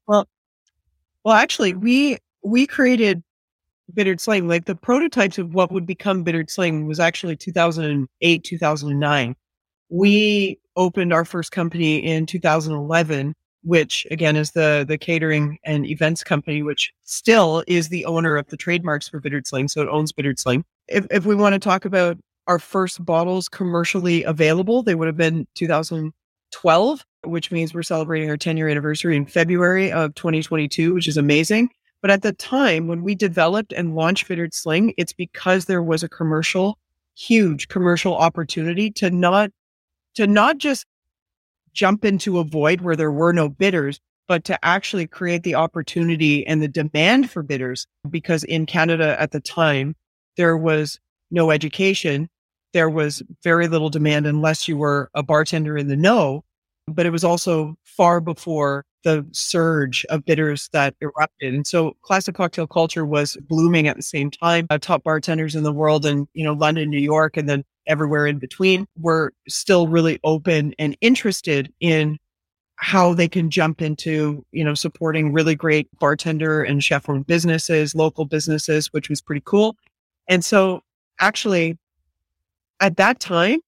[0.07, 0.27] Well
[1.23, 1.83] well, actually, mm-hmm.
[1.83, 3.23] we we created
[3.93, 4.47] Bittered Sling.
[4.47, 9.35] Like the prototypes of what would become Bittered Sling was actually 2008, 2009.
[9.89, 16.23] We opened our first company in 2011, which again is the the catering and events
[16.23, 19.67] company, which still is the owner of the trademarks for Bittered Sling.
[19.67, 20.63] So it owns Bittered Sling.
[20.87, 22.17] If if we want to talk about
[22.47, 28.37] our first bottles commercially available, they would have been 2012 which means we're celebrating our
[28.37, 31.69] 10 year anniversary in February of 2022, which is amazing.
[32.01, 36.01] But at the time when we developed and launched Bittered Sling, it's because there was
[36.01, 36.77] a commercial,
[37.17, 39.51] huge commercial opportunity to not,
[40.15, 40.85] to not just
[41.73, 46.45] jump into a void where there were no bitters, but to actually create the opportunity
[46.47, 47.85] and the demand for bitters.
[48.09, 49.95] Because in Canada at the time,
[50.37, 50.99] there was
[51.31, 52.29] no education.
[52.71, 56.43] There was very little demand unless you were a bartender in the know.
[56.93, 61.53] But it was also far before the surge of bitters that erupted.
[61.53, 64.67] And so classic cocktail culture was blooming at the same time.
[64.69, 68.27] Uh, top bartenders in the world and, you know, London, New York, and then everywhere
[68.27, 72.17] in between were still really open and interested in
[72.75, 77.95] how they can jump into, you know, supporting really great bartender and chef owned businesses,
[77.95, 79.75] local businesses, which was pretty cool.
[80.27, 80.81] And so
[81.19, 81.77] actually
[82.79, 83.59] at that time,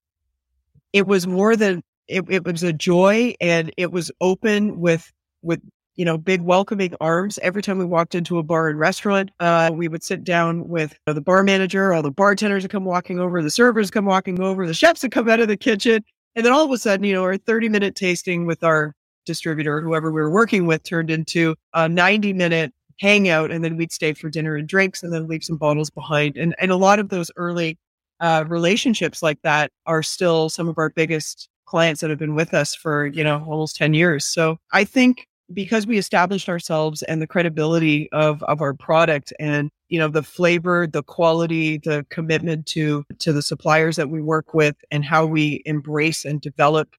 [0.93, 5.61] it was more than it, it was a joy and it was open with with
[5.95, 7.39] you know big welcoming arms.
[7.41, 10.91] Every time we walked into a bar and restaurant uh, we would sit down with
[10.91, 14.05] you know, the bar manager all the bartenders would come walking over the servers come
[14.05, 16.03] walking over the chefs would come out of the kitchen
[16.35, 18.93] and then all of a sudden you know our 30 minute tasting with our
[19.25, 23.91] distributor whoever we were working with turned into a 90 minute hangout and then we'd
[23.91, 26.37] stay for dinner and drinks and then leave some bottles behind.
[26.37, 27.77] And, and a lot of those early
[28.19, 32.53] uh, relationships like that are still some of our biggest clients that have been with
[32.53, 34.25] us for you know almost 10 years.
[34.25, 39.69] So i think because we established ourselves and the credibility of of our product and
[39.87, 44.53] you know the flavor the quality the commitment to to the suppliers that we work
[44.53, 46.89] with and how we embrace and develop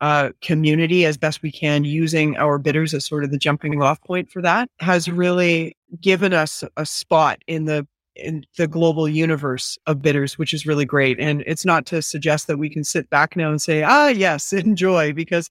[0.00, 4.00] uh, community as best we can using our bitters as sort of the jumping off
[4.02, 7.86] point for that has really given us a spot in the
[8.18, 11.18] in the global universe of bitters, which is really great.
[11.18, 14.52] And it's not to suggest that we can sit back now and say, ah, yes,
[14.52, 15.50] enjoy, because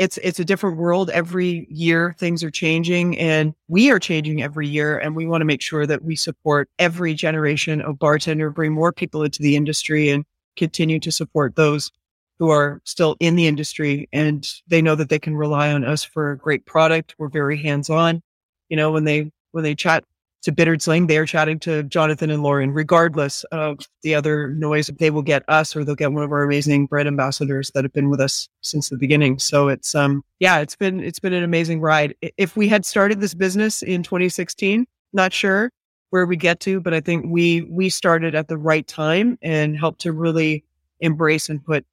[0.00, 4.66] it's it's a different world every year things are changing and we are changing every
[4.66, 8.72] year and we want to make sure that we support every generation of bartender bring
[8.72, 10.24] more people into the industry and
[10.56, 11.90] continue to support those
[12.38, 16.02] who are still in the industry and they know that they can rely on us
[16.02, 18.22] for a great product we're very hands on
[18.70, 20.02] you know when they when they chat
[20.42, 24.86] to Bittered Sling, they are chatting to Jonathan and Lauren, regardless of the other noise.
[24.86, 27.92] They will get us or they'll get one of our amazing brand ambassadors that have
[27.92, 29.38] been with us since the beginning.
[29.38, 32.14] So it's um yeah, it's been it's been an amazing ride.
[32.36, 35.70] If we had started this business in 2016, not sure
[36.10, 39.76] where we get to, but I think we we started at the right time and
[39.76, 40.64] helped to really
[41.00, 41.84] embrace and put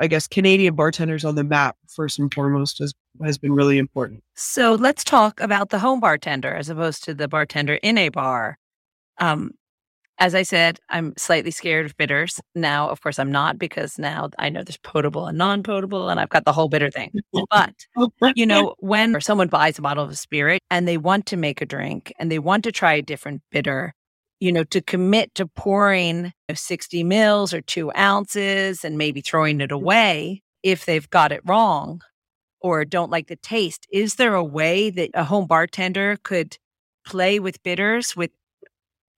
[0.00, 4.22] I guess Canadian bartenders on the map first and foremost has has been really important.
[4.34, 8.58] So let's talk about the home bartender as opposed to the bartender in a bar.
[9.18, 9.52] Um,
[10.18, 12.40] as I said, I'm slightly scared of bitters.
[12.54, 16.18] Now, of course, I'm not because now I know there's potable and non potable, and
[16.18, 17.12] I've got the whole bitter thing.
[17.50, 17.74] But,
[18.34, 21.66] you know, when someone buys a bottle of spirit and they want to make a
[21.66, 23.94] drink and they want to try a different bitter,
[24.40, 29.20] you know, to commit to pouring you know, 60 mils or two ounces and maybe
[29.20, 29.74] throwing it mm.
[29.74, 32.02] away if they've got it wrong
[32.60, 33.86] or don't like the taste.
[33.92, 36.58] Is there a way that a home bartender could
[37.06, 38.30] play with bitters with,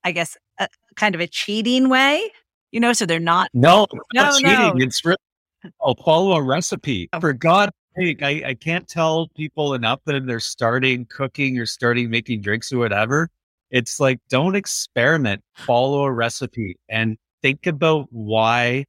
[0.04, 2.30] I guess, a, kind of a cheating way?
[2.70, 3.48] You know, so they're not.
[3.54, 4.52] No, no, not cheating.
[4.52, 4.74] No.
[4.76, 5.16] It's really,
[5.80, 7.08] I'll follow a recipe.
[7.12, 7.20] Oh.
[7.20, 12.10] For God's sake, I, I can't tell people enough that they're starting cooking or starting
[12.10, 13.30] making drinks or whatever
[13.70, 18.84] it's like, don't experiment, follow a recipe and think about why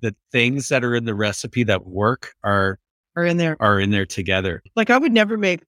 [0.00, 2.78] the things that are in the recipe that work are
[3.14, 4.62] are in there are in there together.
[4.74, 5.62] Like I would never make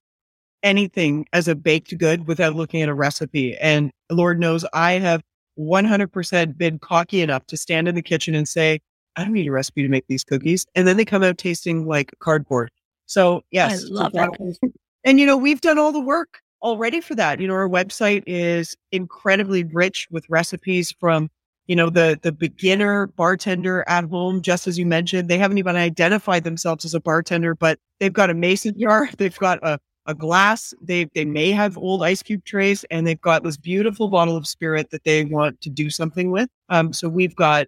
[0.63, 3.57] anything as a baked good without looking at a recipe.
[3.59, 5.23] And Lord knows I have
[5.59, 8.81] 100% been cocky enough to stand in the kitchen and say,
[9.17, 10.67] I don't need a recipe to make these cookies.
[10.75, 12.71] And then they come out tasting like cardboard.
[13.07, 13.85] So yes.
[13.85, 14.59] I love it.
[15.05, 17.41] And you know, we've done all the work all ready for that.
[17.41, 21.31] You know, our website is incredibly rich with recipes from,
[21.67, 25.29] you know, the the beginner bartender at home, just as you mentioned.
[25.29, 29.39] They haven't even identified themselves as a bartender, but they've got a mason jar, they've
[29.39, 33.43] got a, a glass, they they may have old ice cube trays, and they've got
[33.45, 36.49] this beautiful bottle of spirit that they want to do something with.
[36.71, 37.67] Um, so we've got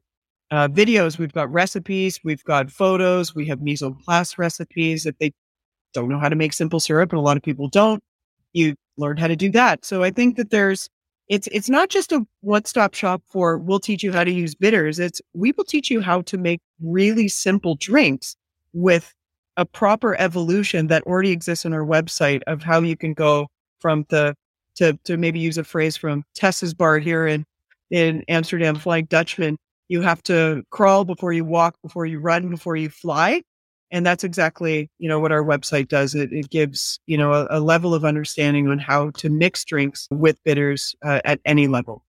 [0.51, 5.05] uh, videos, we've got recipes, we've got photos, we have mise en place recipes.
[5.05, 5.33] If they
[5.93, 8.03] don't know how to make simple syrup, and a lot of people don't,
[8.55, 9.85] you learn how to do that.
[9.85, 10.89] So I think that there's
[11.29, 14.99] it's it's not just a one-stop shop for we'll teach you how to use bitters.
[14.99, 18.37] It's we will teach you how to make really simple drinks
[18.73, 19.13] with
[19.57, 23.49] a proper evolution that already exists on our website of how you can go
[23.81, 24.35] from the
[24.77, 27.45] to to maybe use a phrase from Tess's bar here in
[27.91, 29.57] in Amsterdam, Flying Dutchman.
[29.89, 33.43] You have to crawl before you walk, before you run, before you fly
[33.91, 37.47] and that's exactly you know what our website does it, it gives you know a,
[37.51, 42.05] a level of understanding on how to mix drinks with bitters uh, at any level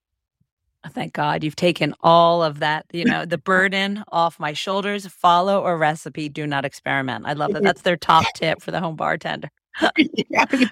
[0.86, 5.06] oh, Thank God you've taken all of that, you know, the burden off my shoulders.
[5.08, 7.26] Follow a recipe, do not experiment.
[7.26, 7.64] I love that.
[7.64, 9.50] That's their top tip for the home bartender.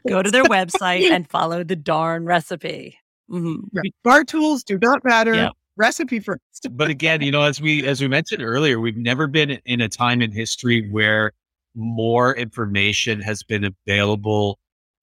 [0.07, 2.97] Go to their website and follow the darn recipe.
[3.29, 3.79] Mm-hmm.
[4.03, 5.33] Bar tools do not matter.
[5.33, 5.49] Yeah.
[5.78, 6.41] Recipe first.
[6.71, 9.89] but again, you know, as we as we mentioned earlier, we've never been in a
[9.89, 11.32] time in history where
[11.76, 14.57] more information has been available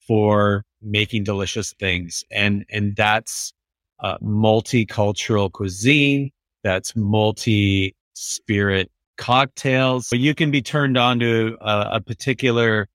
[0.06, 3.52] for making delicious things, and and that's
[4.00, 6.30] uh, multicultural cuisine.
[6.64, 10.08] That's multi spirit cocktails.
[10.08, 12.88] So you can be turned on to a, a particular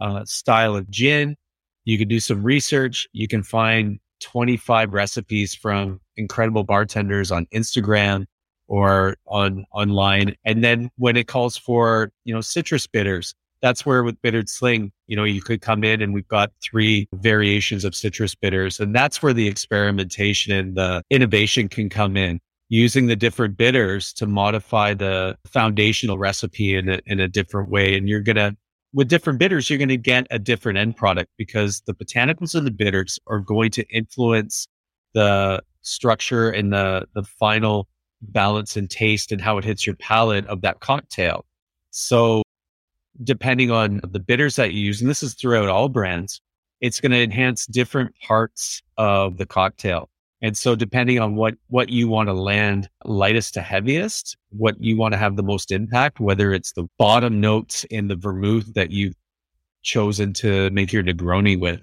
[0.00, 1.36] uh, style of gin.
[1.84, 3.08] You can do some research.
[3.12, 8.26] You can find 25 recipes from incredible bartenders on Instagram
[8.68, 10.36] or on online.
[10.44, 14.92] And then when it calls for, you know, citrus bitters, that's where with Bittered Sling,
[15.06, 18.80] you know, you could come in and we've got three variations of citrus bitters.
[18.80, 24.12] And that's where the experimentation and the innovation can come in using the different bitters
[24.14, 27.96] to modify the foundational recipe in a, in a different way.
[27.96, 28.56] And you're going to,
[28.94, 32.64] with different bitters, you're going to get a different end product because the botanicals in
[32.64, 34.68] the bitters are going to influence
[35.12, 37.88] the structure and the, the final
[38.22, 41.44] balance and taste and how it hits your palate of that cocktail.
[41.90, 42.42] So
[43.22, 46.40] depending on the bitters that you use, and this is throughout all brands,
[46.80, 50.08] it's going to enhance different parts of the cocktail.
[50.42, 54.96] And so depending on what, what you want to land lightest to heaviest, what you
[54.96, 58.90] want to have the most impact, whether it's the bottom notes in the vermouth that
[58.90, 59.16] you've
[59.82, 61.82] chosen to make your Negroni with,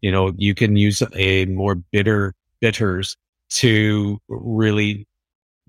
[0.00, 3.16] you know, you can use a more bitter bitters
[3.50, 5.06] to really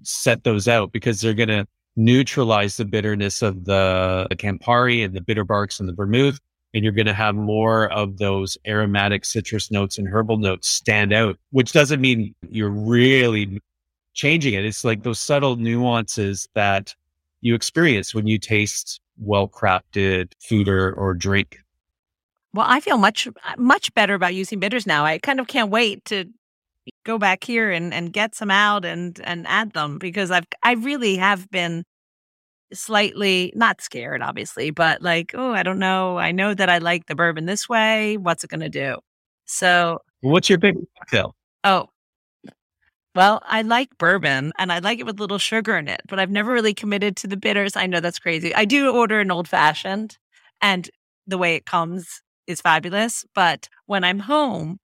[0.03, 5.13] set those out because they're going to neutralize the bitterness of the, the Campari and
[5.13, 6.39] the bitter barks and the vermouth
[6.73, 11.13] and you're going to have more of those aromatic citrus notes and herbal notes stand
[11.13, 13.59] out, which doesn't mean you're really
[14.13, 14.65] changing it.
[14.65, 16.93] It's like those subtle nuances that
[17.41, 21.59] you experience when you taste well crafted food or, or drink.
[22.53, 23.27] Well, I feel much,
[23.57, 25.05] much better about using bitters now.
[25.05, 26.25] I kind of can't wait to
[27.05, 30.73] go back here and, and get some out and, and add them because I've, I
[30.73, 31.83] really have been
[32.73, 36.17] slightly not scared, obviously, but like, oh, I don't know.
[36.17, 38.17] I know that I like the bourbon this way.
[38.17, 38.97] What's it going to do?
[39.45, 41.35] So, what's your favorite cocktail?
[41.63, 41.87] Oh,
[43.15, 46.29] well, I like bourbon and I like it with little sugar in it, but I've
[46.29, 47.75] never really committed to the bitters.
[47.75, 48.53] I know that's crazy.
[48.53, 50.17] I do order an old fashioned
[50.61, 50.89] and
[51.25, 53.25] the way it comes is fabulous.
[53.33, 54.79] But when I'm home,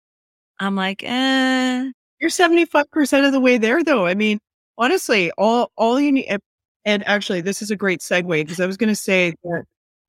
[0.59, 1.91] I'm like, eh.
[2.19, 4.05] You're 75% of the way there though.
[4.05, 4.39] I mean,
[4.77, 6.39] honestly, all, all you need,
[6.85, 9.65] and actually, this is a great segue because I was going to say that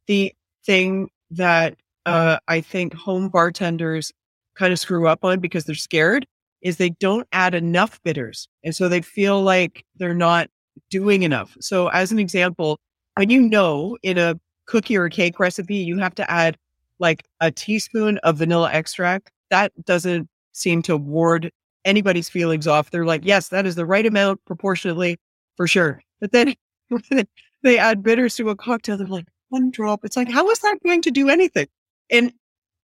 [0.07, 0.33] the
[0.65, 4.13] thing that uh, I think home bartenders
[4.55, 6.27] kind of screw up on because they're scared
[6.63, 8.49] is they don't add enough bitters.
[8.65, 10.49] And so they feel like they're not
[10.91, 11.57] doing enough.
[11.61, 12.79] So, as an example,
[13.17, 16.57] when you know in a cookie or a cake recipe, you have to add
[16.99, 21.51] like a teaspoon of vanilla extract, that doesn't seem to ward
[21.85, 22.91] anybody's feelings off.
[22.91, 25.19] They're like, yes, that is the right amount proportionately
[25.57, 26.03] for sure.
[26.21, 26.55] But then
[27.63, 28.97] they add bitters to a cocktail.
[28.97, 30.05] They're like, one drop.
[30.05, 31.69] It's like, how is that going to do anything?
[32.11, 32.33] And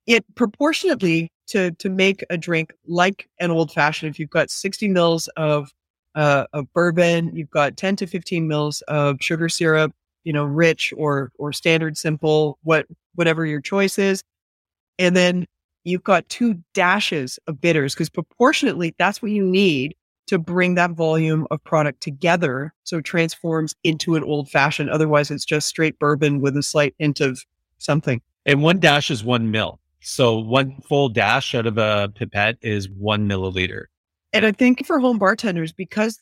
[0.07, 4.89] it proportionately to to make a drink like an old fashioned, if you've got 60
[4.89, 5.71] mils of
[6.15, 9.93] uh, of bourbon, you've got 10 to 15 mils of sugar syrup,
[10.25, 14.23] you know, rich or or standard simple, what whatever your choice is.
[14.99, 15.47] And then
[15.85, 19.95] you've got two dashes of bitters because proportionately that's what you need
[20.27, 24.89] to bring that volume of product together so it transforms into an old fashioned.
[24.91, 27.45] Otherwise, it's just straight bourbon with a slight hint of
[27.79, 28.21] something.
[28.47, 29.81] And one dash is one mil.
[30.01, 33.85] So one full dash out of a pipette is one milliliter.
[34.33, 36.19] And I think for home bartenders, because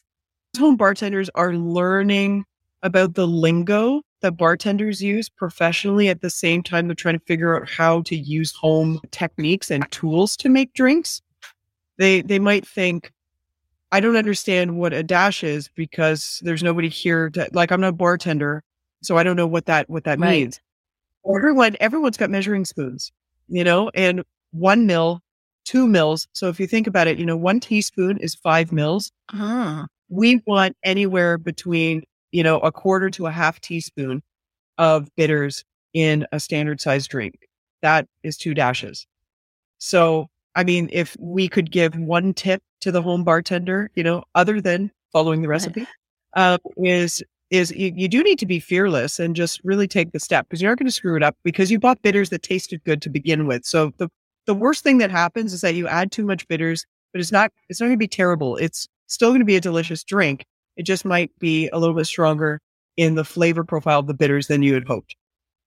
[0.59, 2.45] home bartenders are learning
[2.83, 7.57] about the lingo that bartenders use professionally at the same time they're trying to figure
[7.57, 11.23] out how to use home techniques and tools to make drinks.
[11.99, 13.13] They they might think,
[13.93, 17.89] I don't understand what a dash is because there's nobody here to like I'm not
[17.89, 18.63] a bartender,
[19.03, 20.31] so I don't know what that what that right.
[20.31, 20.61] means.
[21.27, 23.13] Everyone everyone's got measuring spoons,
[23.49, 25.21] you know, and one mil,
[25.65, 26.27] two mils.
[26.33, 29.13] So if you think about it, you know, one teaspoon is five mils.
[29.33, 29.87] Uh-huh.
[30.09, 32.03] We want anywhere between,
[32.33, 34.23] you know, a quarter to a half teaspoon
[34.79, 37.49] of bitters in a standard size drink.
[37.83, 39.07] That is two dashes.
[39.79, 44.25] So I mean, if we could give one tip to the home bartender, you know,
[44.35, 45.87] other than following the recipe,
[46.35, 50.21] uh, is is you, you, do need to be fearless and just really take the
[50.21, 52.83] step because you're not going to screw it up because you bought bitters that tasted
[52.85, 53.65] good to begin with.
[53.65, 54.09] So the
[54.47, 57.53] the worst thing that happens is that you add too much bitters, but it's not
[57.69, 58.57] it's not going to be terrible.
[58.57, 60.45] It's still going to be a delicious drink.
[60.77, 62.61] It just might be a little bit stronger
[62.97, 65.17] in the flavor profile of the bitters than you had hoped.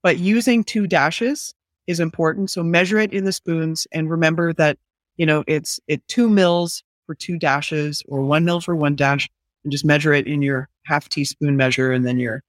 [0.02, 1.54] But using two dashes
[1.88, 2.52] is important.
[2.52, 4.78] So measure it in the spoons and remember that,
[5.18, 9.30] you know, it's it two mils for two dashes or one mil for one dash.
[9.64, 12.44] and just measure it in your half teaspoon measure, and then you're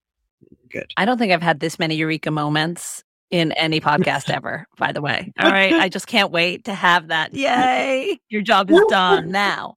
[0.71, 0.93] good.
[0.97, 5.01] I don't think I've had this many eureka moments in any podcast ever, by the
[5.01, 5.33] way.
[5.39, 5.73] All right.
[5.73, 7.35] I just can't wait to have that.
[7.35, 8.19] Yay.
[8.29, 9.77] Your job is done now.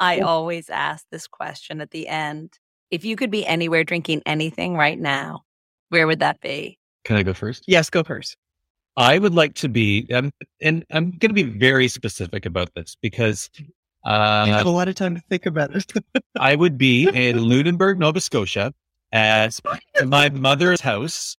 [0.00, 2.58] I always ask this question at the end.
[2.90, 5.42] If you could be anywhere drinking anything right now,
[5.88, 6.78] where would that be?
[7.04, 7.64] Can I go first?
[7.66, 8.36] Yes, go first.
[8.96, 10.30] I would like to be, um,
[10.60, 13.50] and I'm going to be very specific about this because
[14.06, 15.92] uh, I have a lot of time to think about it.
[16.38, 18.72] I would be in Lunenburg, Nova Scotia,
[19.12, 19.58] at
[20.04, 21.36] my mother's house,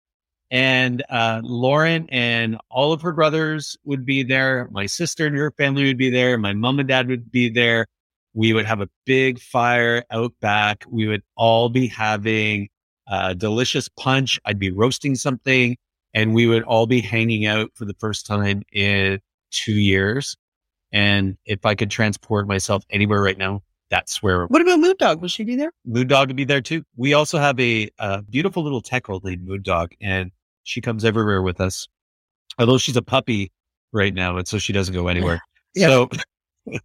[0.50, 4.68] and uh, Lauren and all of her brothers would be there.
[4.72, 6.38] My sister and her family would be there.
[6.38, 7.86] My mom and dad would be there.
[8.35, 10.85] We would have a big fire out back.
[10.89, 12.68] We would all be having
[13.07, 14.41] a delicious punch.
[14.45, 15.76] I'd be roasting something
[16.14, 19.20] and we would all be hanging out for the first time in
[19.51, 20.37] two years.
[20.93, 24.47] And if I could transport myself anywhere right now, that's where.
[24.47, 25.20] What about Moondog?
[25.20, 25.72] Will she be there?
[25.87, 26.85] Moondog would be there too.
[26.97, 30.30] We also have a, a beautiful little teckel named Moondog, and
[30.62, 31.89] she comes everywhere with us.
[32.59, 33.51] Although she's a puppy
[33.93, 35.41] right now, and so she doesn't go anywhere.
[35.76, 35.89] Yeah.
[35.89, 36.09] So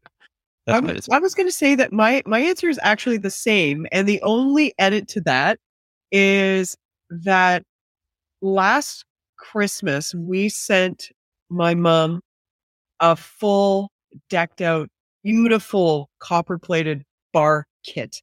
[0.72, 4.22] I was, going to say that my my answer is actually the same, and the
[4.22, 5.60] only edit to that
[6.12, 6.76] is
[7.10, 7.64] that
[8.42, 9.06] last
[9.38, 11.10] Christmas we sent
[11.50, 12.22] my mom
[13.00, 13.92] a full
[14.30, 14.90] decked out,
[15.24, 18.22] beautiful copper plated bar kit,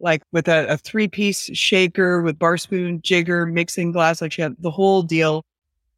[0.00, 4.42] like with a, a three piece shaker with bar spoon, jigger, mixing glass, like she
[4.42, 5.44] had the whole deal,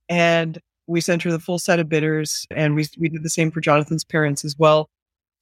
[0.09, 3.51] and we sent her the full set of bitters, and we we did the same
[3.51, 4.89] for Jonathan's parents as well.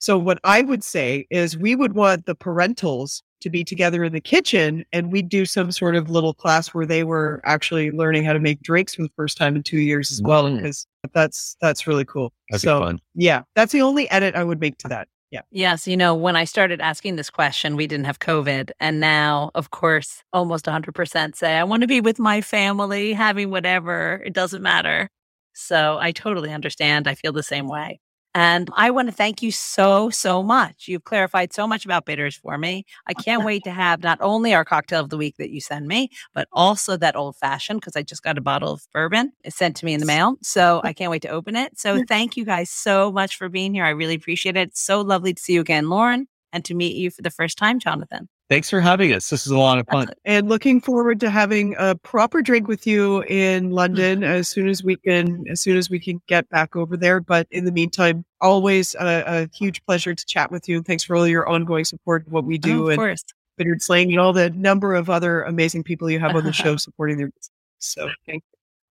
[0.01, 4.13] So what I would say is we would want the parentals to be together in
[4.13, 8.23] the kitchen and we'd do some sort of little class where they were actually learning
[8.23, 10.45] how to make drinks for the first time in two years as well.
[10.45, 10.57] Mm.
[10.57, 12.33] Because that's that's really cool.
[12.49, 12.99] That'd be so fun.
[13.13, 15.07] yeah, that's the only edit I would make to that.
[15.29, 15.41] Yeah.
[15.51, 15.87] Yes.
[15.87, 18.71] You know, when I started asking this question, we didn't have COVID.
[18.79, 23.51] And now, of course, almost 100% say, I want to be with my family, having
[23.51, 24.21] whatever.
[24.25, 25.09] It doesn't matter.
[25.53, 27.07] So I totally understand.
[27.07, 27.99] I feel the same way.
[28.33, 30.87] And I want to thank you so, so much.
[30.87, 32.85] You've clarified so much about bitters for me.
[33.07, 35.87] I can't wait to have not only our cocktail of the week that you send
[35.87, 39.33] me, but also that old fashioned because I just got a bottle of bourbon.
[39.43, 40.37] It's sent to me in the mail.
[40.41, 41.77] So I can't wait to open it.
[41.77, 43.85] So thank you guys so much for being here.
[43.85, 44.69] I really appreciate it.
[44.69, 47.57] It's so lovely to see you again, Lauren, and to meet you for the first
[47.57, 48.29] time, Jonathan.
[48.51, 49.29] Thanks for having us.
[49.29, 50.09] This is a lot of fun.
[50.25, 53.73] And looking forward to having a proper drink with you in mm.
[53.73, 57.21] London as soon as we can, as soon as we can get back over there.
[57.21, 60.83] But in the meantime, always a, a huge pleasure to chat with you.
[60.83, 63.23] Thanks for all your ongoing support, of what we do, Oh, of and course.
[63.55, 66.75] Bittered Sling, and all the number of other amazing people you have on the show
[66.75, 67.51] supporting their business.
[67.79, 68.43] So thank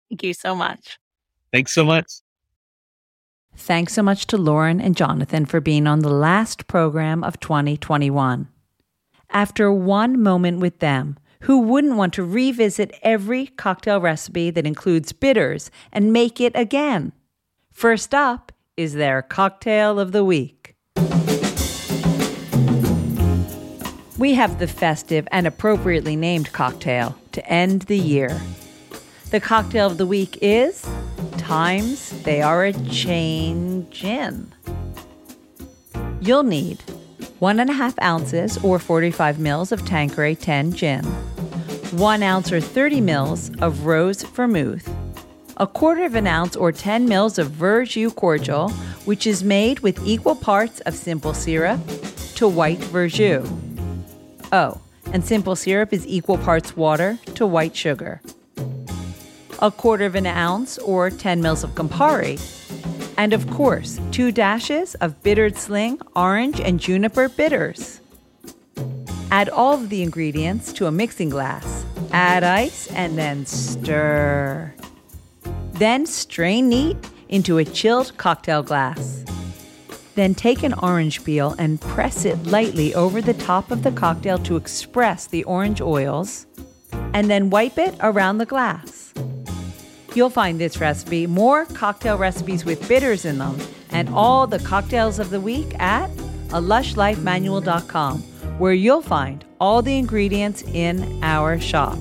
[0.09, 0.99] Thank you so much.
[1.53, 2.11] Thanks so much.
[3.55, 8.49] Thanks so much to Lauren and Jonathan for being on the last program of 2021.
[9.33, 15.13] After one moment with them, who wouldn't want to revisit every cocktail recipe that includes
[15.13, 17.13] bitters and make it again?
[17.73, 20.75] First up is their cocktail of the week.
[24.19, 28.41] We have the festive and appropriately named cocktail to end the year.
[29.31, 30.85] The cocktail of the week is
[31.39, 34.53] Times They Are a Changin'.
[36.21, 36.83] You'll need
[37.39, 41.05] one and a half ounces or 45 mils of Tanqueray 10 gin,
[41.93, 44.89] one ounce or 30 mils of rose vermouth,
[45.57, 48.71] a quarter of an ounce or 10 mils of Verjus cordial,
[49.05, 51.81] which is made with equal parts of simple syrup
[52.35, 53.47] to white Verjus.
[54.53, 54.81] Oh,
[55.13, 58.21] and simple syrup is equal parts water to white sugar.
[59.61, 62.39] A quarter of an ounce or 10 mils of Campari,
[63.21, 68.01] and of course, two dashes of Bittered Sling orange and juniper bitters.
[69.31, 71.85] Add all of the ingredients to a mixing glass.
[72.13, 74.73] Add ice and then stir.
[75.73, 76.97] Then strain neat
[77.29, 79.23] into a chilled cocktail glass.
[80.15, 84.39] Then take an orange peel and press it lightly over the top of the cocktail
[84.39, 86.47] to express the orange oils,
[87.13, 89.00] and then wipe it around the glass.
[90.15, 93.59] You'll find this recipe, more cocktail recipes with bitters in them,
[93.91, 96.11] and all the cocktails of the week at
[96.51, 98.23] a lushlifemanual.com,
[98.59, 101.97] where you'll find all the ingredients in our shop.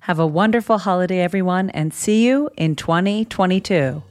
[0.00, 4.02] Have a wonderful holiday, everyone, and see you in 2022.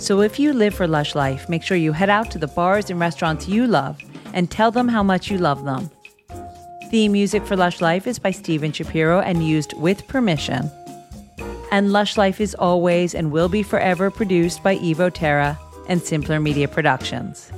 [0.00, 2.88] So, if you live for Lush Life, make sure you head out to the bars
[2.88, 3.98] and restaurants you love
[4.32, 5.90] and tell them how much you love them.
[6.90, 10.70] Theme music for Lush Life is by Steven Shapiro and used with permission.
[11.70, 16.40] And Lush Life is always and will be forever produced by Evo Terra and Simpler
[16.40, 17.50] Media Productions.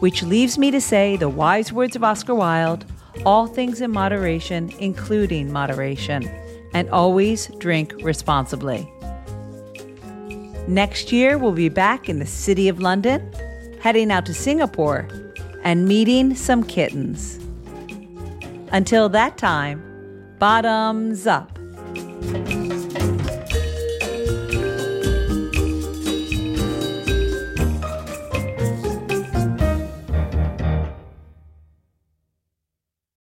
[0.00, 2.84] Which leaves me to say the wise words of Oscar Wilde
[3.24, 6.28] all things in moderation, including moderation,
[6.74, 8.90] and always drink responsibly.
[10.68, 13.32] Next year, we'll be back in the City of London,
[13.80, 15.08] heading out to Singapore,
[15.64, 17.38] and meeting some kittens.
[18.70, 19.82] Until that time,
[20.38, 21.58] bottoms up.